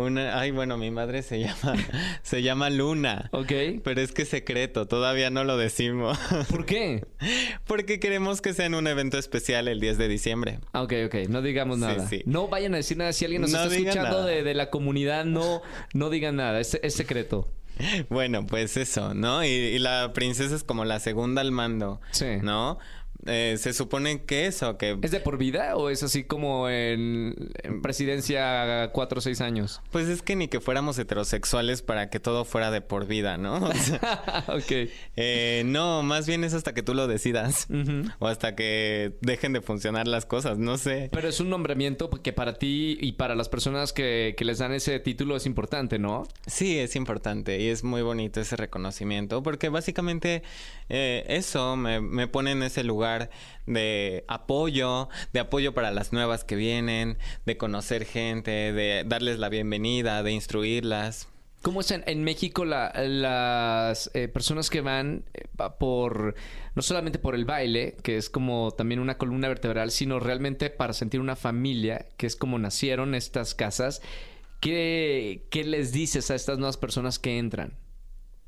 [0.00, 1.74] Una, ay, bueno, mi madre se llama,
[2.22, 3.28] se llama Luna.
[3.32, 3.52] Ok.
[3.84, 6.18] Pero es que es secreto, todavía no lo decimos.
[6.50, 7.04] ¿Por qué?
[7.66, 10.58] Porque queremos que sea en un evento especial el 10 de diciembre.
[10.72, 12.08] Ah, Ok, ok, no digamos Sí, nada.
[12.08, 12.22] sí.
[12.26, 13.12] No vayan a decir nada.
[13.12, 15.62] Si alguien nos No está escuchando de, de la comunidad, no,
[15.94, 16.60] no digan nada.
[16.60, 17.48] Es, es secreto.
[18.10, 19.42] Bueno, pues eso, ¿no?
[19.42, 22.26] Y, y la princesa es como la segunda al mando, Sí.
[22.42, 22.78] ¿no?
[23.26, 27.50] Eh, se supone que eso, que ¿Es de por vida o es así como en,
[27.62, 29.80] en presidencia cuatro o seis años?
[29.90, 33.56] pues es que ni que fuéramos heterosexuales para que todo fuera de por vida, ¿no?
[33.70, 34.88] O sea, ok.
[35.16, 37.66] eh, no, más bien es hasta que tú lo decidas
[38.18, 41.08] o hasta que dejen de funcionar las cosas, no sé.
[41.12, 44.72] Pero es un nombramiento que para ti y para las personas que, que les dan
[44.72, 46.26] ese título es importante, ¿no?
[46.46, 50.42] Sí, es importante y es muy bonito ese reconocimiento porque básicamente
[50.88, 53.09] eh, eso me, me pone en ese lugar
[53.66, 59.48] de apoyo, de apoyo para las nuevas que vienen, de conocer gente, de darles la
[59.48, 61.28] bienvenida, de instruirlas.
[61.62, 65.42] ¿Cómo es en, en México la- las eh, personas que van eh,
[65.78, 66.34] por,
[66.74, 70.94] no solamente por el baile, que es como también una columna vertebral, sino realmente para
[70.94, 74.00] sentir una familia, que es como nacieron estas casas?
[74.60, 77.74] ¿Qué, qué les dices a estas nuevas personas que entran?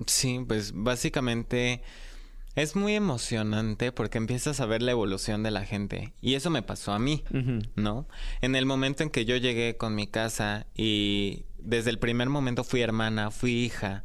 [0.07, 1.83] Sí, pues básicamente
[2.55, 6.63] es muy emocionante porque empiezas a ver la evolución de la gente y eso me
[6.63, 7.25] pasó a mí.
[7.77, 8.07] ¿no?
[8.41, 12.65] En el momento en que yo llegué con mi casa y desde el primer momento
[12.65, 14.05] fui hermana, fui hija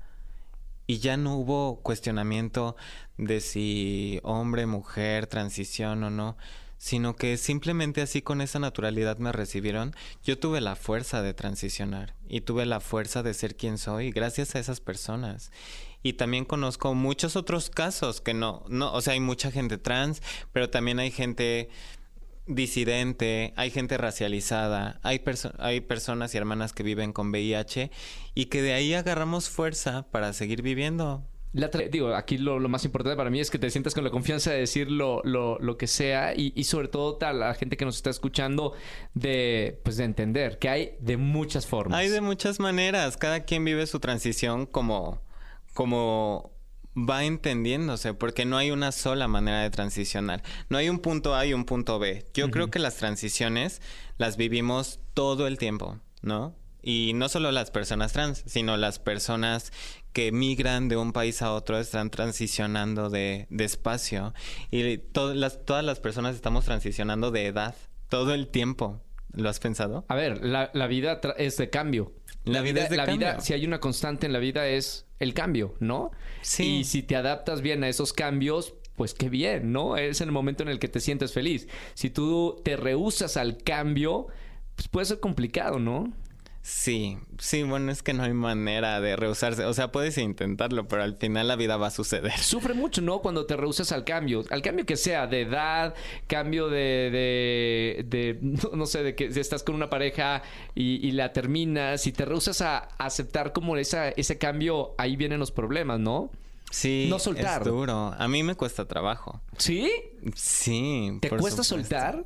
[0.85, 2.77] y ya no hubo cuestionamiento
[3.17, 6.37] de si hombre, mujer, transición o no,
[6.77, 9.93] sino que simplemente así con esa naturalidad me recibieron,
[10.23, 14.55] yo tuve la fuerza de transicionar y tuve la fuerza de ser quien soy gracias
[14.55, 15.51] a esas personas.
[16.03, 20.21] Y también conozco muchos otros casos que no, no, o sea, hay mucha gente trans,
[20.53, 21.69] pero también hay gente
[22.47, 25.21] disidente, hay gente racializada, hay,
[25.59, 27.91] hay personas y hermanas que viven con VIH
[28.33, 31.23] y que de ahí agarramos fuerza para seguir viviendo.
[31.91, 34.59] digo, aquí lo, más importante para mí es que te sientas con la confianza de
[34.59, 38.73] decir lo, lo, que sea y, sobre todo a la gente que nos está escuchando
[39.13, 41.99] de, pues de entender que hay de muchas formas.
[41.99, 43.17] Hay de muchas maneras.
[43.17, 45.21] Cada quien vive su transición como,
[45.77, 46.57] como
[46.97, 50.41] va entendiéndose, porque no hay una sola manera de transicionar.
[50.69, 52.25] No hay un punto A y un punto B.
[52.33, 53.79] Yo creo que las transiciones
[54.17, 56.55] las vivimos todo el tiempo, ¿no?
[56.81, 59.71] Y no solo las personas trans, sino las personas
[60.13, 64.33] que migran de un país a otro están transicionando de, de espacio.
[64.71, 67.75] Y las, todas las personas estamos transicionando de edad
[68.09, 69.03] todo el tiempo.
[69.31, 70.05] ¿Lo has pensado?
[70.07, 72.13] A ver, la, la vida es de cambio.
[72.47, 75.33] La, vida, es de la vida, si hay una constante en la vida es el
[75.33, 76.11] cambio, ¿no?
[76.41, 76.77] Sí.
[76.79, 79.97] Y si te adaptas bien a esos cambios, pues qué bien, ¿no?
[79.97, 81.67] Es el momento en el que te sientes feliz.
[81.93, 84.27] Si tú te rehusas al cambio,
[84.75, 86.11] pues puede ser complicado, ¿no?
[86.69, 89.63] Sí, sí, bueno, es que no hay manera de rehusarse.
[89.63, 92.33] O sea, puedes intentarlo, pero al final la vida va a suceder.
[92.39, 93.19] Sufre mucho, ¿no?
[93.19, 94.43] Cuando te rehusas al cambio.
[94.49, 95.95] Al cambio que sea, de edad,
[96.27, 98.03] cambio de.
[98.05, 98.39] de,
[98.73, 100.43] no, sé, de que estás con una pareja
[100.75, 105.51] y, la terminas y te rehusas a, aceptar como esa, ese cambio, ahí vienen los
[105.51, 106.31] problemas, ¿no?
[106.71, 107.61] Sí, no soltar.
[107.61, 108.13] es duro.
[108.17, 109.41] A mí me cuesta trabajo.
[109.57, 109.91] ¿Sí?
[110.35, 111.17] Sí.
[111.21, 112.25] ¿Te cuesta soltar?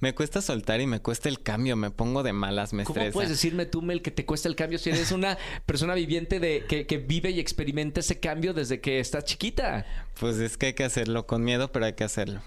[0.00, 3.30] Me cuesta soltar y me cuesta el cambio, me pongo de malas, me ¿Cómo puedes
[3.30, 6.86] decirme tú, Mel, que te cuesta el cambio si eres una persona viviente de que,
[6.86, 9.86] que, vive y experimenta ese cambio desde que estás chiquita?
[10.20, 12.42] Pues es que hay que hacerlo con miedo, pero hay que hacerlo.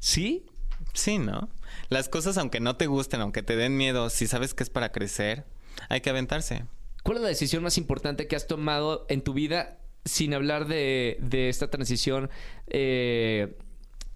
[0.00, 0.46] ¿Sí?
[0.92, 1.48] Sí, ¿no?
[1.88, 4.90] Las cosas, aunque no te gusten, aunque te den miedo, si sabes que es para
[4.90, 5.46] crecer,
[5.88, 6.64] hay que aventarse.
[7.02, 11.16] ¿Cuál es la decisión más importante que has tomado en tu vida sin hablar de,
[11.20, 12.30] de esta transición
[12.68, 13.56] eh,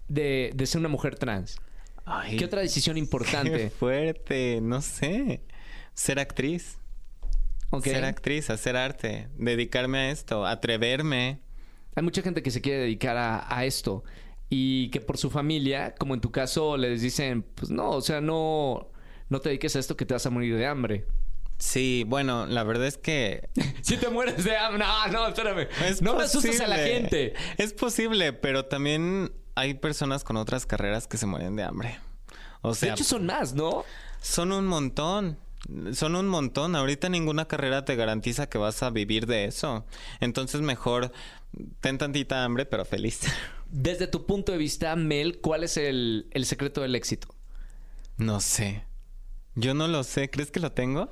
[0.07, 1.59] de, de ser una mujer trans?
[2.37, 3.51] ¿Qué otra decisión importante?
[3.51, 5.41] Qué fuerte, no sé.
[5.93, 6.77] Ser actriz.
[7.83, 11.41] Ser actriz, hacer arte, dedicarme a esto, atreverme.
[11.95, 14.03] Hay mucha gente que se quiere dedicar a, esto
[14.49, 18.21] y que por su familia, como en tu caso, les dicen, pues no, o sea,
[18.21, 18.89] no,
[19.29, 21.07] no te dediques a esto que te vas a morir de hambre.
[21.57, 23.49] Sí, bueno, la verdad es que...
[23.81, 25.67] si te mueres de hambre, no, no, espérame.
[26.01, 27.33] no me asustes a la gente.
[27.57, 31.99] Es posible, pero también hay personas con otras carreras que se mueren de hambre.
[32.61, 33.85] O sea, de hecho son más, ¿no?
[34.21, 35.39] Son un montón.
[35.93, 36.75] Son un montón.
[36.75, 39.85] Ahorita ninguna carrera te garantiza que vas a vivir de eso.
[40.19, 41.11] Entonces mejor
[41.81, 43.21] ten tantita hambre, pero feliz.
[43.71, 47.27] Desde tu punto de vista, Mel, ¿cuál es el, el secreto del éxito?
[48.17, 48.85] No sé.
[49.55, 50.29] Yo no lo sé.
[50.29, 51.09] ¿Crees que lo tengo?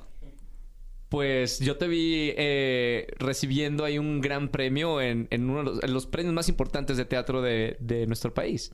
[1.08, 6.34] Pues yo te vi eh, recibiendo ahí un gran premio en, uno de los, premios
[6.34, 8.72] más importantes de teatro de, nuestro país.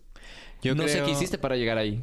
[0.62, 2.02] Yo no sé qué hiciste para llegar ahí.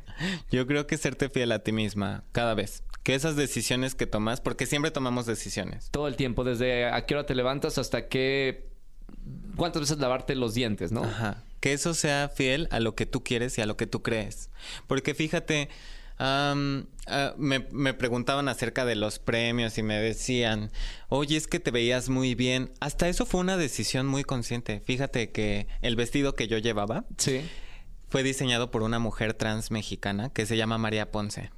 [0.50, 2.82] yo creo que serte fiel a ti misma cada vez.
[3.04, 5.90] Que esas decisiones que tomas, porque siempre tomamos decisiones.
[5.90, 8.68] Todo el tiempo, desde a qué hora te levantas hasta qué...
[9.56, 11.04] ¿Cuántas veces lavarte los dientes, no?
[11.04, 11.44] Ajá.
[11.60, 14.50] Que eso sea fiel a lo que tú quieres y a lo que tú crees.
[14.86, 15.68] Porque fíjate
[16.18, 16.54] Ah,
[17.36, 20.70] me, me, preguntaban acerca de los premios y me decían,
[21.08, 22.72] oye, es que te veías muy bien.
[22.80, 24.80] Hasta eso fue una decisión muy consciente.
[24.80, 27.04] Fíjate que el vestido que yo llevaba
[28.08, 31.50] fue diseñado por una mujer trans mexicana que se llama María Ponce.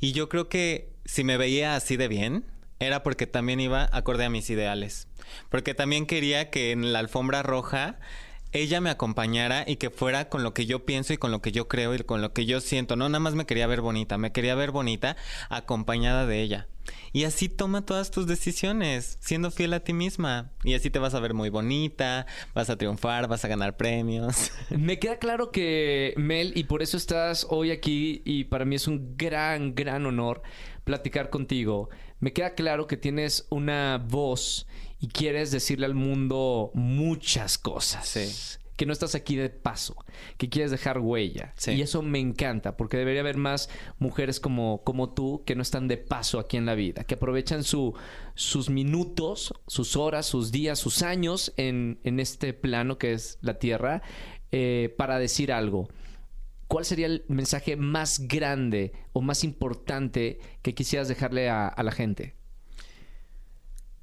[0.00, 2.44] Y yo creo que si me veía así de bien,
[2.80, 5.06] era porque también iba acorde a mis ideales.
[5.48, 8.00] Porque también quería que en la alfombra roja
[8.52, 11.52] ella me acompañara y que fuera con lo que yo pienso y con lo que
[11.52, 12.96] yo creo y con lo que yo siento.
[12.96, 15.16] No, nada más me quería ver bonita, me quería ver bonita
[15.48, 16.68] acompañada de ella.
[17.12, 20.50] Y así toma todas tus decisiones, siendo fiel a ti misma.
[20.64, 24.50] Y así te vas a ver muy bonita, vas a triunfar, vas a ganar premios.
[24.70, 28.88] Me queda claro que, Mel, y por eso estás hoy aquí, y para mí es
[28.88, 30.42] un gran, gran honor
[30.84, 31.90] platicar contigo.
[32.20, 34.66] Me queda claro que tienes una voz
[35.02, 38.60] y quieres decirle al mundo muchas cosas.
[38.76, 39.96] Que no estás aquí de paso,
[40.38, 41.52] que quieres dejar huella.
[41.66, 45.88] Y eso me encanta, porque debería haber más mujeres como, como tú que no están
[45.88, 47.94] de paso aquí en la vida, que aprovechan su,
[48.36, 54.02] sus minutos, sus horas, sus días, sus años en, este plano que es la Tierra
[54.52, 55.88] eh, para decir algo.
[56.68, 62.36] ¿Cuál sería el mensaje más grande o más importante que quisieras dejarle a la gente?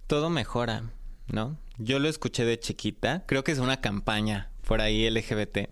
[0.09, 0.91] Todo mejora.
[1.27, 1.55] ¿no?
[1.77, 5.69] Yo lo escuché de chiquita, creo que es una campaña por ahí LGBT,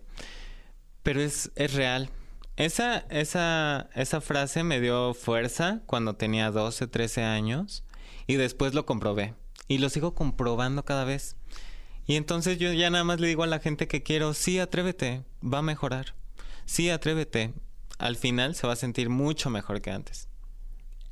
[1.02, 2.12] pero es, es real.
[2.56, 7.84] Esa, esa, esa frase me dio fuerza cuando tenía 12, 13 años
[8.28, 9.34] y después lo comprobé
[9.68, 11.36] y lo sigo comprobando cada vez.
[12.06, 15.24] Y entonces yo ya nada más le digo a la gente que quiero, sí, atrévete,
[15.44, 16.14] va a mejorar.
[16.66, 17.54] Sí, atrévete.
[17.98, 20.30] Al final se va a sentir mucho mejor que antes.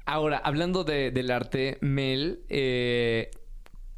[0.06, 3.32] Ahora, hablando del arte, Mel, eh,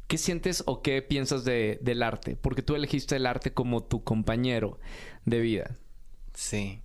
[0.06, 2.34] ¿qué sientes o qué piensas de, del arte?
[2.36, 4.78] Porque tú elegiste el arte como tu compañero
[5.26, 5.76] de vida.
[6.32, 6.80] Sí.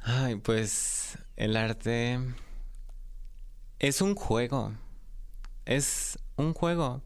[0.00, 2.18] Ay, pues el arte
[3.78, 4.72] es un juego.
[5.66, 7.02] Es un juego.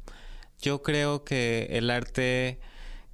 [0.61, 2.61] Yo creo que el arte,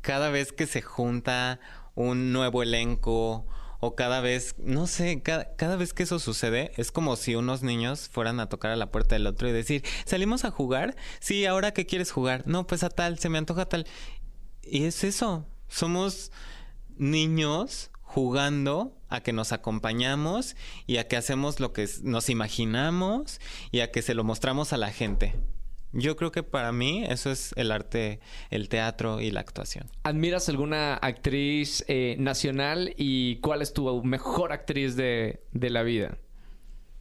[0.03, 1.59] cada vez que se junta
[1.95, 3.47] un nuevo elenco,
[3.81, 8.09] o cada vez, no sé, cada, vez que eso sucede, es como si unos niños
[8.09, 10.97] fueran a tocar a la puerta del otro y decir, ¿salimos a jugar?
[11.21, 12.43] Sí, ahora qué quieres jugar?
[12.47, 13.87] No, pues a tal, se me antoja tal.
[14.63, 16.33] Y es eso, somos
[16.97, 20.57] niños jugando a que nos acompañamos
[20.87, 24.77] y a que hacemos lo que nos imaginamos y a que se lo mostramos a
[24.77, 25.35] la gente.
[25.93, 28.21] Yo creo que para mí eso es el arte,
[28.51, 29.91] el teatro y la actuación.
[30.03, 36.19] ¿Admiras alguna actriz eh, nacional y cuál es tu mejor actriz de, la vida?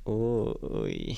[0.05, 1.17] Uy.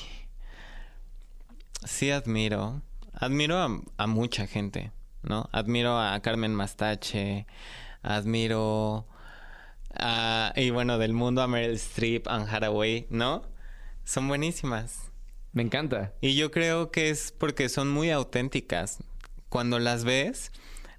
[1.85, 2.81] Sí admiro.
[3.13, 4.91] Admiro a, mucha gente,
[5.21, 5.47] ¿no?
[5.51, 7.45] Admiro a Carmen Mastache,
[8.01, 9.07] admiro
[9.93, 10.53] a...
[10.55, 13.43] Y bueno, del mundo a Meryl Streep, Anne Hathaway, ¿no?
[14.05, 15.08] Son buenísimas.
[15.51, 16.13] Me encanta.
[16.21, 18.99] Y yo creo que es porque son muy auténticas.
[19.49, 20.51] Cuando las ves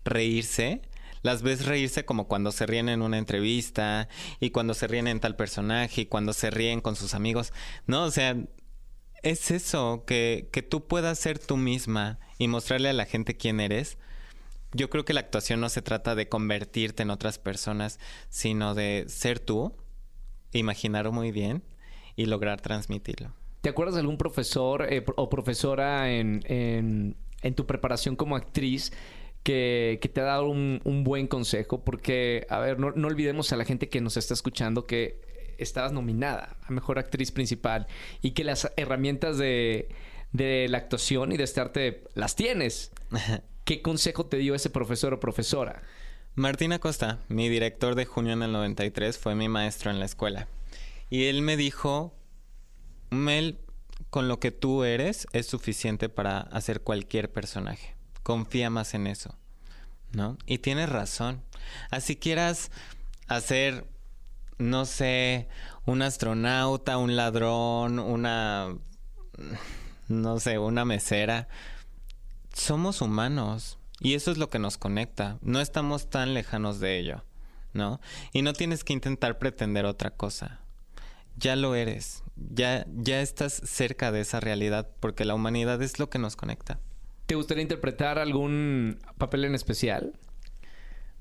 [0.05, 0.83] reírse,
[1.23, 4.09] las ves reírse como cuando se ríen en una entrevista
[4.41, 7.53] y cuando se ríen en tal personaje y cuando se ríen con sus amigos.
[7.87, 8.37] No, o sea,
[9.23, 13.61] es eso, que, que tú puedas ser tú misma y mostrarle a la gente quién
[13.61, 13.99] eres.
[14.73, 17.99] Yo creo que la actuación no se trata de convertirte en otras personas,
[18.29, 19.77] sino de ser tú,
[20.53, 21.63] imaginar muy bien
[22.17, 23.40] y lograr transmitirlo.
[23.61, 28.93] ¿Te acuerdas de algún profesor eh, o profesora en, en, tu preparación como actriz
[29.43, 31.85] que, te ha dado un, buen consejo?
[31.85, 35.21] Porque, a ver, no, olvidemos a la gente que nos está escuchando que
[35.59, 37.87] estabas nominada a Mejor Actriz Principal
[38.23, 39.89] y que las herramientas de,
[40.33, 42.93] de la actuación y de este arte las tienes.
[43.65, 45.83] ¿Qué consejo te dio ese profesor o profesora?
[46.35, 50.49] Martín Acosta, mi director de junio en el 93, fue mi maestro en la escuela.
[51.11, 52.15] Y él me dijo
[53.11, 53.59] Mel,
[54.11, 57.95] con lo que tú eres es suficiente para hacer cualquier personaje.
[58.23, 59.37] Confía más en eso,
[60.13, 60.39] ¿no?
[60.47, 61.43] Y tienes razón.
[61.91, 62.71] Así quieras
[63.29, 63.87] hacer,
[64.59, 65.49] no sé,
[65.87, 68.77] un astronauta, un ladrón, una,
[70.09, 71.49] no sé, una mesera.
[72.53, 75.39] Somos humanos y eso es lo que nos conecta.
[75.43, 77.25] No estamos tan lejanos de ello,
[77.73, 78.01] ¿no?
[78.33, 80.61] Y no tienes que intentar pretender otra cosa
[81.41, 86.11] ya lo eres, ya, ya estás cerca de esa realidad porque la humanidad es lo
[86.11, 86.79] que nos conecta.
[87.27, 90.13] ¿Te gustaría interpretar algún papel en especial?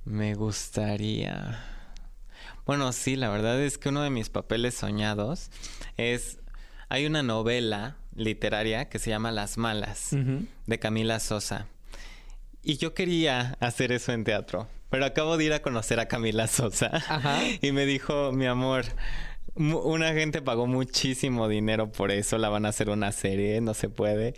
[0.06, 1.64] Me gustaría...
[2.66, 5.50] Bueno, sí, la verdad es que uno de mis papeles soñados
[5.98, 6.40] es...
[6.90, 10.10] Hay una novela literaria que se llama Las Malas,
[10.66, 11.68] de Camila Sosa.
[12.64, 16.48] Y yo quería hacer eso en teatro, pero acabo de ir a conocer a Camila
[16.48, 16.92] Sosa.
[17.62, 18.86] Y me dijo, mi amor,
[19.60, 23.90] una gente pagó muchísimo dinero por eso, la van a hacer una serie, no se
[23.90, 24.34] puede.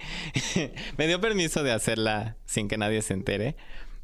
[0.97, 3.55] me dio permiso de hacerla sin que nadie se entere,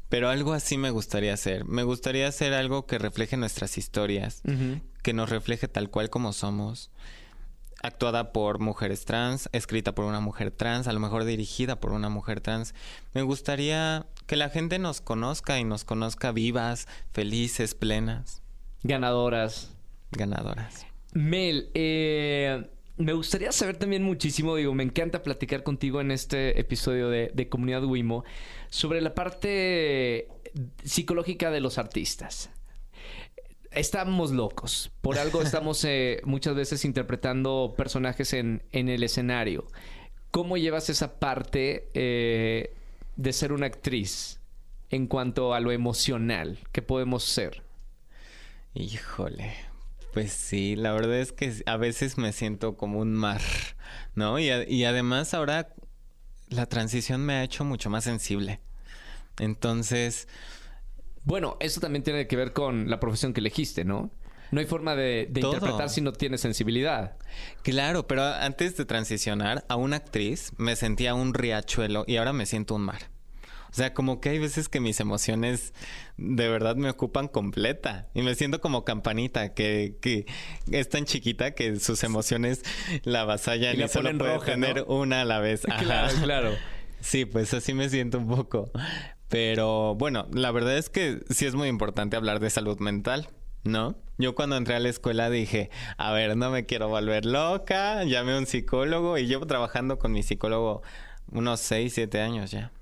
[0.08, 1.64] pero algo así me gustaría hacer.
[1.64, 4.42] Me gustaría hacer algo que refleje nuestras historias,
[5.02, 6.90] que nos refleje tal cual como somos.
[7.82, 12.08] Actuada por mujeres trans, escrita por una mujer trans, a lo mejor dirigida por una
[12.08, 12.74] mujer trans.
[13.12, 18.42] Me gustaría que la gente nos conozca y nos conozca vivas, felices, plenas.
[18.82, 19.70] Ganadoras.
[20.10, 20.87] Ganadoras.
[21.12, 27.08] Mel, eh, me gustaría saber también muchísimo, digo, me encanta platicar contigo en este episodio
[27.08, 28.24] de, Comunidad Wimo
[28.70, 30.28] sobre la parte
[30.82, 32.50] psicológica de los artistas.
[33.70, 39.66] Estamos locos, por algo estamos eh, muchas veces interpretando personajes en, el escenario.
[40.30, 42.74] ¿Cómo llevas esa parte eh,
[43.16, 44.40] de ser una actriz
[44.90, 47.62] en cuanto a lo emocional que podemos ser?
[48.74, 49.54] Híjole,
[50.12, 53.40] pues sí, la verdad es que a veces me siento como un mar,
[54.14, 54.38] ¿no?
[54.38, 55.74] Y, y además ahora
[56.48, 58.60] la transición me ha hecho mucho más sensible.
[59.38, 60.28] Entonces...
[61.24, 64.10] Bueno, eso también tiene que ver con la profesión que elegiste, ¿no?
[64.50, 67.16] No hay forma de, interpretar si no tienes sensibilidad.
[67.62, 72.46] Claro, pero antes de transicionar a una actriz me sentía un riachuelo y ahora me
[72.46, 73.10] siento un mar.
[73.70, 75.74] O sea, como que hay veces que mis emociones
[76.16, 80.26] de verdad me ocupan completa y me siento como campanita que, que
[80.70, 82.62] es tan chiquita que sus emociones
[83.04, 85.66] la avasallan y, y solo puede tener una a la vez.
[85.78, 86.50] Claro, claro.
[87.00, 88.70] Sí, pues así me siento un poco.
[89.28, 93.28] Pero bueno, la verdad es que sí es muy importante hablar de salud mental,
[93.64, 93.96] ¿no?
[94.16, 98.32] Yo cuando entré a la escuela dije, a ver, no me quiero volver loca, llamé
[98.32, 100.82] a un psicólogo y llevo trabajando con mi psicólogo
[101.30, 102.72] unos 6, 7 años ya.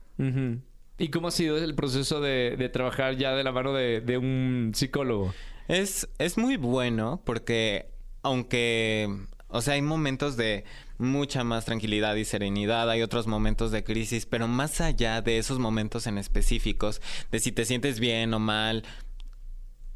[0.99, 4.73] ¿Y cómo ha sido el proceso de, trabajar ya de la mano de, de un
[4.75, 5.35] psicólogo?
[5.69, 7.91] Es, es muy bueno porque
[8.23, 9.09] aunque,
[9.49, 10.65] o sea, hay momentos de
[10.99, 15.59] mucha más tranquilidad y serenidad, hay otros momentos de crisis, pero más allá de esos
[15.59, 18.85] momentos en específicos, de si te sientes bien o mal,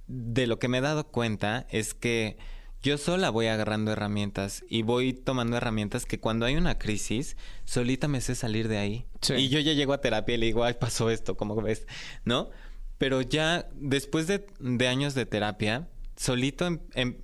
[0.07, 2.36] de lo que me he dado cuenta es que
[2.82, 8.08] yo sola voy agarrando herramientas y voy tomando herramientas que cuando hay una crisis, solita
[8.08, 9.06] me sé salir de ahí.
[9.36, 11.86] Y yo ya llego a terapia y le digo, ay, pasó esto, ¿cómo ves?
[12.24, 12.50] ¿No?
[12.98, 14.46] Pero ya después de,
[14.86, 17.16] años de terapia, solito en, em,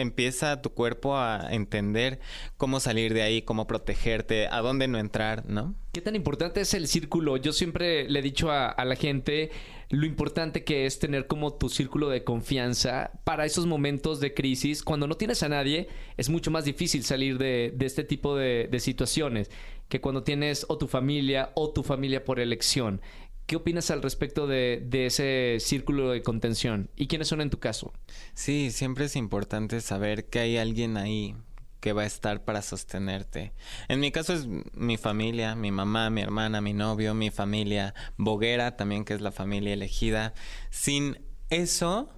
[0.00, 2.20] empieza tu cuerpo a entender
[2.56, 5.74] cómo salir de ahí, cómo protegerte, a dónde no entrar, ¿no?
[5.92, 7.36] ¿Qué tan importante es el círculo?
[7.36, 9.52] Yo siempre le he dicho a, la gente
[9.90, 14.82] lo importante que es tener como tu círculo de confianza para esos momentos de crisis.
[14.82, 15.86] Cuando no tienes a nadie,
[16.16, 19.50] es mucho más difícil salir de, este tipo de, situaciones
[19.88, 23.00] que cuando tienes o tu familia o tu familia por elección.
[23.46, 26.90] ¿Qué opinas al respecto de, ese círculo de contención?
[26.96, 27.92] ¿Y quiénes son en tu caso?
[28.32, 31.36] Sí, siempre es importante saber que hay alguien ahí
[31.80, 33.52] que va a estar para sostenerte.
[33.88, 38.76] En mi caso es mi familia, mi mamá, mi hermana, mi novio, mi familia, Boguera
[38.76, 40.32] también, que es la familia elegida.
[40.70, 41.18] Sin
[41.50, 42.08] eso,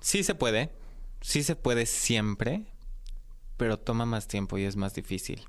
[0.00, 0.70] sí se puede,
[1.20, 2.64] sí se puede siempre,
[3.56, 5.42] pero toma más tiempo y es más difícil.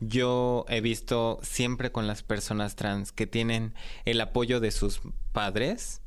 [0.00, 5.00] Yo he visto siempre con las personas trans que tienen el apoyo de sus
[5.32, 6.02] padres,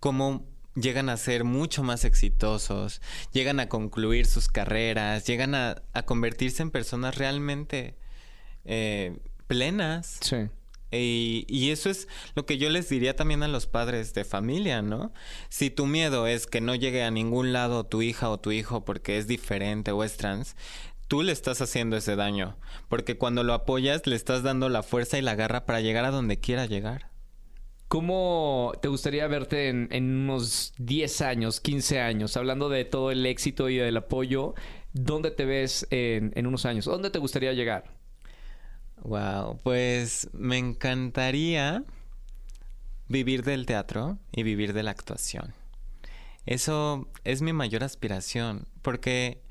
[0.00, 0.44] cómo
[0.74, 3.00] llegan a ser mucho más exitosos,
[3.32, 7.96] llegan a concluir sus carreras, llegan a, convertirse en personas realmente
[8.64, 10.18] eh, plenas.
[10.20, 10.48] Sí.
[10.92, 15.12] Y, eso es lo que yo les diría también a los padres de familia, ¿no?
[15.48, 18.84] Si tu miedo es que no llegue a ningún lado tu hija o tu hijo
[18.84, 20.54] porque es diferente o es trans,
[21.08, 22.56] tú le estás haciendo ese daño.
[22.88, 26.10] Porque cuando lo apoyas, le estás dando la fuerza y la garra para llegar a
[26.10, 27.10] donde quiera llegar.
[27.88, 33.68] ¿Cómo te gustaría verte en, unos 10 años, 15 años, hablando de todo el éxito
[33.68, 34.54] y del apoyo?
[34.94, 36.86] ¿Dónde te ves en unos años?
[36.86, 38.01] ¿Dónde te gustaría llegar?
[39.04, 41.82] Wow, pues me encantaría
[43.08, 45.54] vivir del teatro y vivir de la actuación.
[46.46, 49.42] Eso es mi mayor aspiración, porque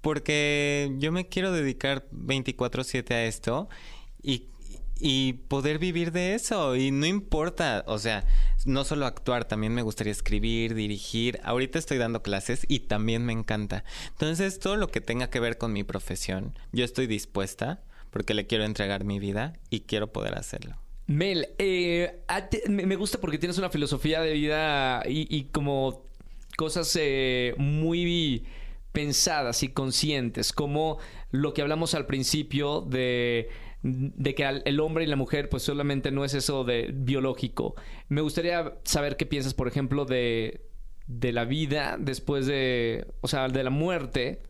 [0.00, 3.68] porque yo me quiero dedicar 24/7 a esto
[4.22, 4.48] y,
[5.00, 6.76] y poder vivir de eso.
[6.76, 8.24] Y no importa, o sea,
[8.64, 11.40] no solo actuar, también me gustaría escribir, dirigir.
[11.42, 13.84] Ahorita estoy dando clases y también me encanta.
[14.12, 18.46] Entonces, todo lo que tenga que ver con mi profesión, yo estoy dispuesta porque le
[18.46, 20.76] quiero entregar mi vida y quiero poder hacerlo.
[21.06, 22.20] Mel, eh,
[22.68, 26.04] me gusta porque tienes una filosofía de vida y, como
[26.56, 28.44] cosas eh, muy
[28.92, 30.98] pensadas y conscientes, como
[31.30, 33.50] lo que hablamos al principio de,
[34.24, 37.76] que el hombre y la mujer pues solamente no es eso de biológico.
[38.08, 40.66] Me gustaría saber qué piensas, por ejemplo, de,
[41.06, 44.40] de la vida después de, o sea, de la muerte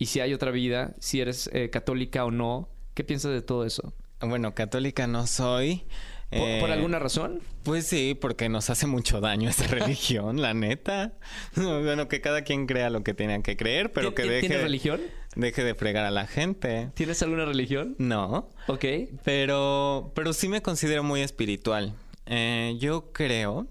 [0.00, 2.70] y si hay otra vida, si eres eh, católica o no.
[2.94, 3.94] ¿Qué piensas de todo eso?
[4.20, 5.84] Bueno, católica no soy.
[6.30, 7.40] ¿Por, eh, alguna razón?
[7.64, 11.14] Pues sí, porque nos hace mucho daño esta religión, la neta.
[11.56, 14.40] Bueno, que cada quien crea lo que tenga que creer, pero que deje...
[14.40, 15.00] ¿Tienes religión?
[15.34, 16.90] Deje de fregar a la gente.
[16.94, 17.96] ¿Tienes alguna religión?
[17.98, 18.48] No.
[18.68, 18.84] Ok.
[19.24, 21.94] Pero, pero sí me considero muy espiritual.
[22.26, 23.66] Eh, yo creo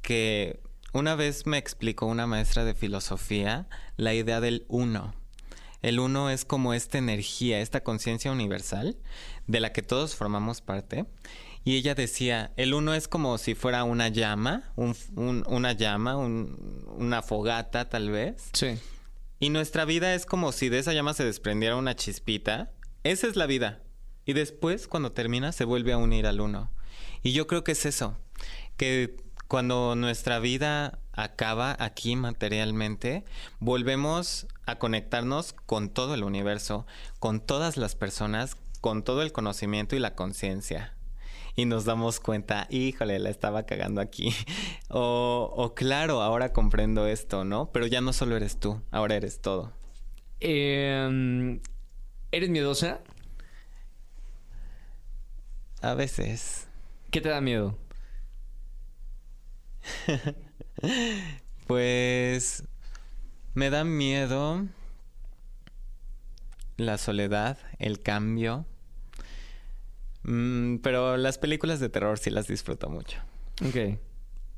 [0.00, 0.60] que
[0.94, 5.14] una vez me explicó una maestra de filosofía la idea del uno.
[5.82, 8.96] El uno es como esta energía, esta conciencia universal
[9.46, 11.06] de la que todos formamos parte.
[11.64, 17.88] Y ella decía, el uno es como si fuera una llama, una llama, una fogata
[17.88, 18.50] tal vez.
[18.52, 18.78] Sí.
[19.38, 22.72] Y nuestra vida es como si de esa llama se desprendiera una chispita.
[23.02, 23.82] Esa es la vida.
[24.24, 26.72] Y después, cuando termina, se vuelve a unir al uno.
[27.22, 28.16] Y yo creo que es eso,
[28.76, 29.16] que
[29.48, 33.24] cuando nuestra vida acaba aquí materialmente,
[33.60, 36.86] volvemos a conectarnos con todo el universo,
[37.18, 40.94] con todas las personas, con todo el conocimiento y la conciencia.
[41.54, 44.34] y nos damos cuenta, híjole, la estaba cagando aquí.
[44.94, 47.70] O, o claro, ahora comprendo esto, ¿no?
[47.72, 49.72] Pero ya no solo eres tú, ahora eres todo.
[50.40, 51.60] Em,
[52.30, 53.00] ¿Eres miedosa?
[55.80, 56.68] A veces.
[57.10, 57.78] ¿Qué te da miedo?
[61.66, 62.64] pues
[63.54, 64.66] me da miedo
[66.76, 68.66] la soledad, el cambio.
[70.24, 73.18] Mm, pero las películas de terror sí las disfruto mucho.
[73.66, 73.98] Ok,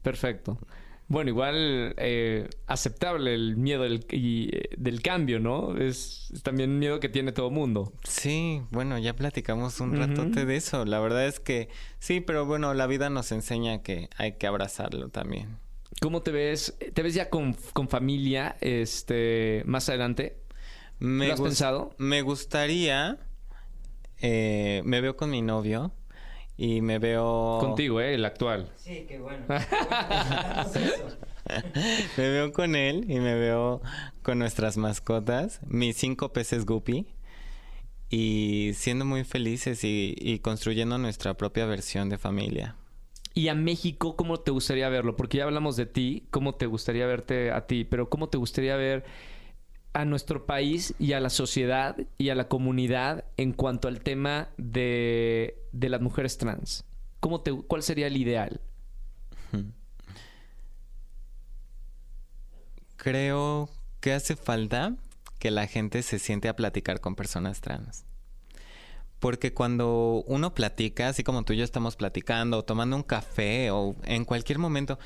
[0.03, 0.59] perfecto.
[1.07, 5.77] Bueno, igual eh, aceptable el miedo del, y, eh, del cambio, ¿no?
[5.77, 7.93] Es, también un miedo que tiene todo mundo.
[8.05, 10.87] Sí, bueno, ya platicamos un ratote de eso.
[10.87, 15.11] La verdad es que sí, pero bueno, la vida nos enseña que hay que abrazarlo
[15.11, 15.59] también.
[16.01, 16.77] ¿Cómo te ves?
[16.93, 20.39] ¿Te ves ya con, con familia este, más adelante?
[20.99, 21.95] Me ¿Lo has pensado?
[21.99, 23.19] Me gustaría.
[24.21, 25.93] Eh, me veo con mi novio.
[26.57, 27.59] Y me veo.
[27.61, 28.15] Contigo, ¿eh?
[28.15, 28.73] El actual.
[28.77, 29.45] Sí, qué bueno.
[32.17, 33.83] me veo con él y me veo
[34.23, 37.07] con nuestras mascotas, mis cinco peces guppy.
[38.09, 42.77] Y siendo muy felices y, y construyendo nuestra propia versión de familia.
[43.35, 45.17] Y a México, ¿cómo te gustaría verlo?
[45.17, 47.85] Porque ya hablamos de ti, ¿cómo te gustaría verte a ti?
[47.85, 49.05] Pero ¿cómo te gustaría ver
[49.93, 54.51] a nuestro país y a la sociedad y a la comunidad en cuanto al tema
[54.57, 56.85] de, de las mujeres trans?
[57.19, 58.61] ¿Cómo te, ¿Cuál sería el ideal?
[62.97, 63.69] Creo
[64.01, 64.95] que hace falta
[65.41, 68.05] que la gente se siente a platicar con personas trans.
[69.25, 73.71] Porque cuando uno platica, así como tú y yo estamos platicando, o tomando un café,
[73.71, 74.99] o en cualquier momento,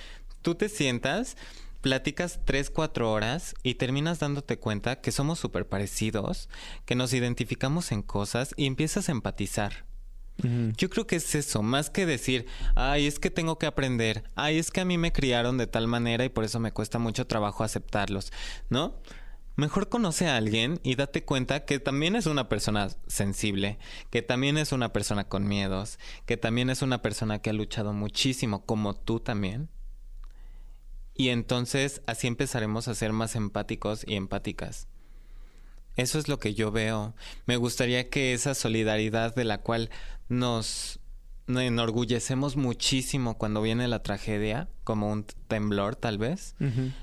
[0.43, 1.37] tú te sientas
[1.83, 6.49] platicas tres, cuatro horas y terminas dándote cuenta que somos súper parecidos,
[6.85, 9.85] que nos identificamos en cosas y empiezas a empatizar.
[10.77, 14.59] Yo creo que es eso, más que decir, ay, es que tengo que aprender, ay,
[14.59, 17.29] es que a mí me criaron de tal manera y por eso me cuesta mucho
[17.29, 18.33] trabajo aceptarlos,
[18.69, 18.97] ¿no?
[19.59, 23.79] Mejor conoce a alguien y date cuenta que también es una persona sensible,
[24.11, 27.93] que también es una persona con miedos, que también es una persona que ha luchado
[27.93, 29.69] muchísimo, como tú también
[31.19, 34.87] y entonces así empezaremos a ser más empáticos y empáticas.
[35.97, 37.13] Eso es lo que yo veo.
[37.45, 39.91] Me gustaría que esa solidaridad de la cual
[40.29, 41.01] nos
[41.49, 46.55] enorgullecemos muchísimo cuando viene la tragedia, como un temblor tal vez,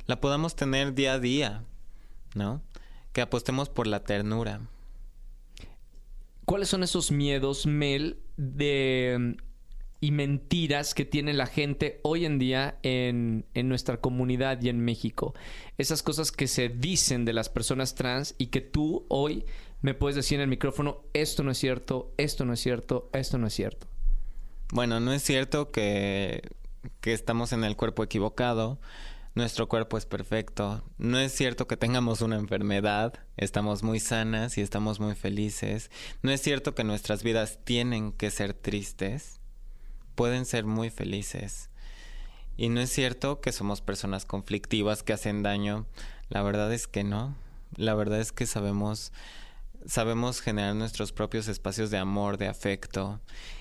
[0.06, 1.64] la podamos tener día a día,
[2.36, 2.62] ¿no?
[3.12, 4.62] Que apostemos por la ternura.
[6.46, 9.36] ¿Cuáles son esos miedos, Mel, de
[10.06, 15.34] y mentiras que tiene la gente hoy en día en, nuestra comunidad y en México.
[15.80, 19.46] Esas cosas que se dicen de las personas trans y que tú hoy
[19.82, 23.40] me puedes decir en el micrófono, esto no es cierto, esto no es cierto, esto
[23.40, 23.88] no es cierto.
[24.72, 26.42] Bueno, no es cierto que,
[27.02, 28.80] que estamos en el cuerpo equivocado.
[29.36, 30.82] Nuestro cuerpo es perfecto.
[30.98, 33.14] No es cierto que tengamos una enfermedad.
[33.36, 35.92] Estamos muy sanas y estamos muy felices.
[36.22, 39.42] No es cierto que nuestras vidas tienen que ser tristes
[40.16, 41.70] pueden ser muy felices.
[42.56, 45.86] Y no es cierto que somos personas conflictivas que hacen daño.
[46.30, 47.36] La verdad es que no.
[47.76, 49.12] La verdad es que sabemos
[49.86, 53.20] sabemos generar nuestros propios espacios de amor, de afecto.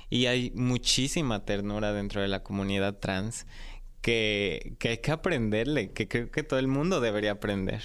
[0.08, 3.46] Y hay muchísima ternura dentro de la comunidad trans
[4.04, 7.80] que, que hay que aprenderle, que creo que todo el mundo debería aprender.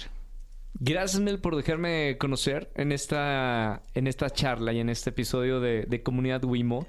[0.74, 6.02] Gracias, Mel, por dejarme conocer en esta, en esta charla y en este episodio de,
[6.02, 6.86] Comunidad Wimo.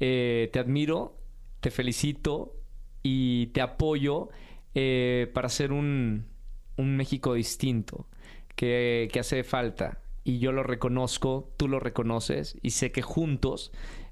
[0.00, 1.16] Eh, te admiro,
[1.60, 2.56] te felicito
[3.00, 4.30] y te apoyo
[4.74, 6.26] eh, para ser un,
[6.76, 8.08] México distinto
[8.56, 10.00] que, hace falta.
[10.24, 13.70] Y yo lo reconozco, tú lo reconoces y sé que juntos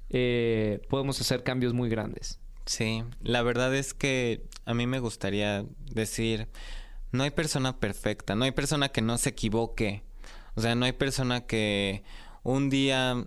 [0.09, 2.39] eh, podemos hacer cambios muy grandes.
[2.65, 6.47] Sí, la verdad es que a mí me gustaría decir,
[7.11, 10.03] no hay persona perfecta, no hay persona que no se equivoque.
[10.55, 12.03] O sea, no hay persona que
[12.43, 13.25] un día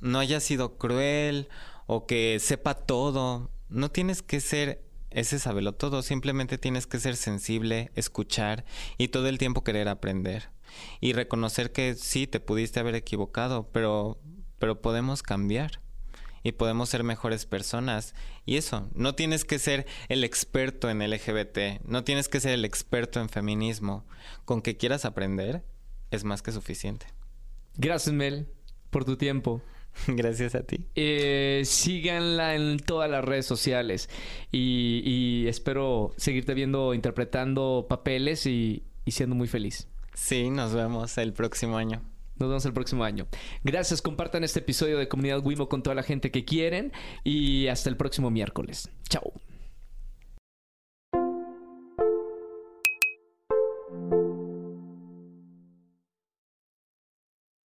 [0.00, 1.48] no haya sido cruel
[1.86, 3.50] o que sepa todo.
[3.68, 8.64] No tienes que ser ese sabelo todo, simplemente tienes que ser sensible, escuchar
[8.98, 10.50] y todo el tiempo querer aprender.
[11.00, 14.18] Y reconocer que sí, te pudiste haber equivocado, pero,
[14.58, 15.80] pero podemos cambiar
[16.46, 18.14] y podemos ser mejores personas.
[18.44, 22.64] Y eso, no tienes que ser el experto en LGBT, no tienes que ser el
[22.64, 24.06] experto en feminismo.
[24.44, 25.64] Con que quieras aprender,
[26.12, 27.06] es más que suficiente.
[27.76, 28.46] Gracias, Mel,
[28.90, 29.60] por tu tiempo.
[30.06, 30.84] Gracias a ti.
[30.94, 34.08] Eh, síganla en todas las redes sociales
[34.52, 39.88] y, espero seguirte viendo interpretando papeles y, y siendo muy feliz.
[40.14, 42.02] Sí, nos vemos el próximo año.
[42.38, 43.26] Nos vemos el próximo año.
[43.64, 46.92] Gracias, compartan este episodio de Comunidad Wimo con toda la gente que quieren
[47.24, 48.90] y hasta el próximo miércoles.
[49.08, 49.32] Chao.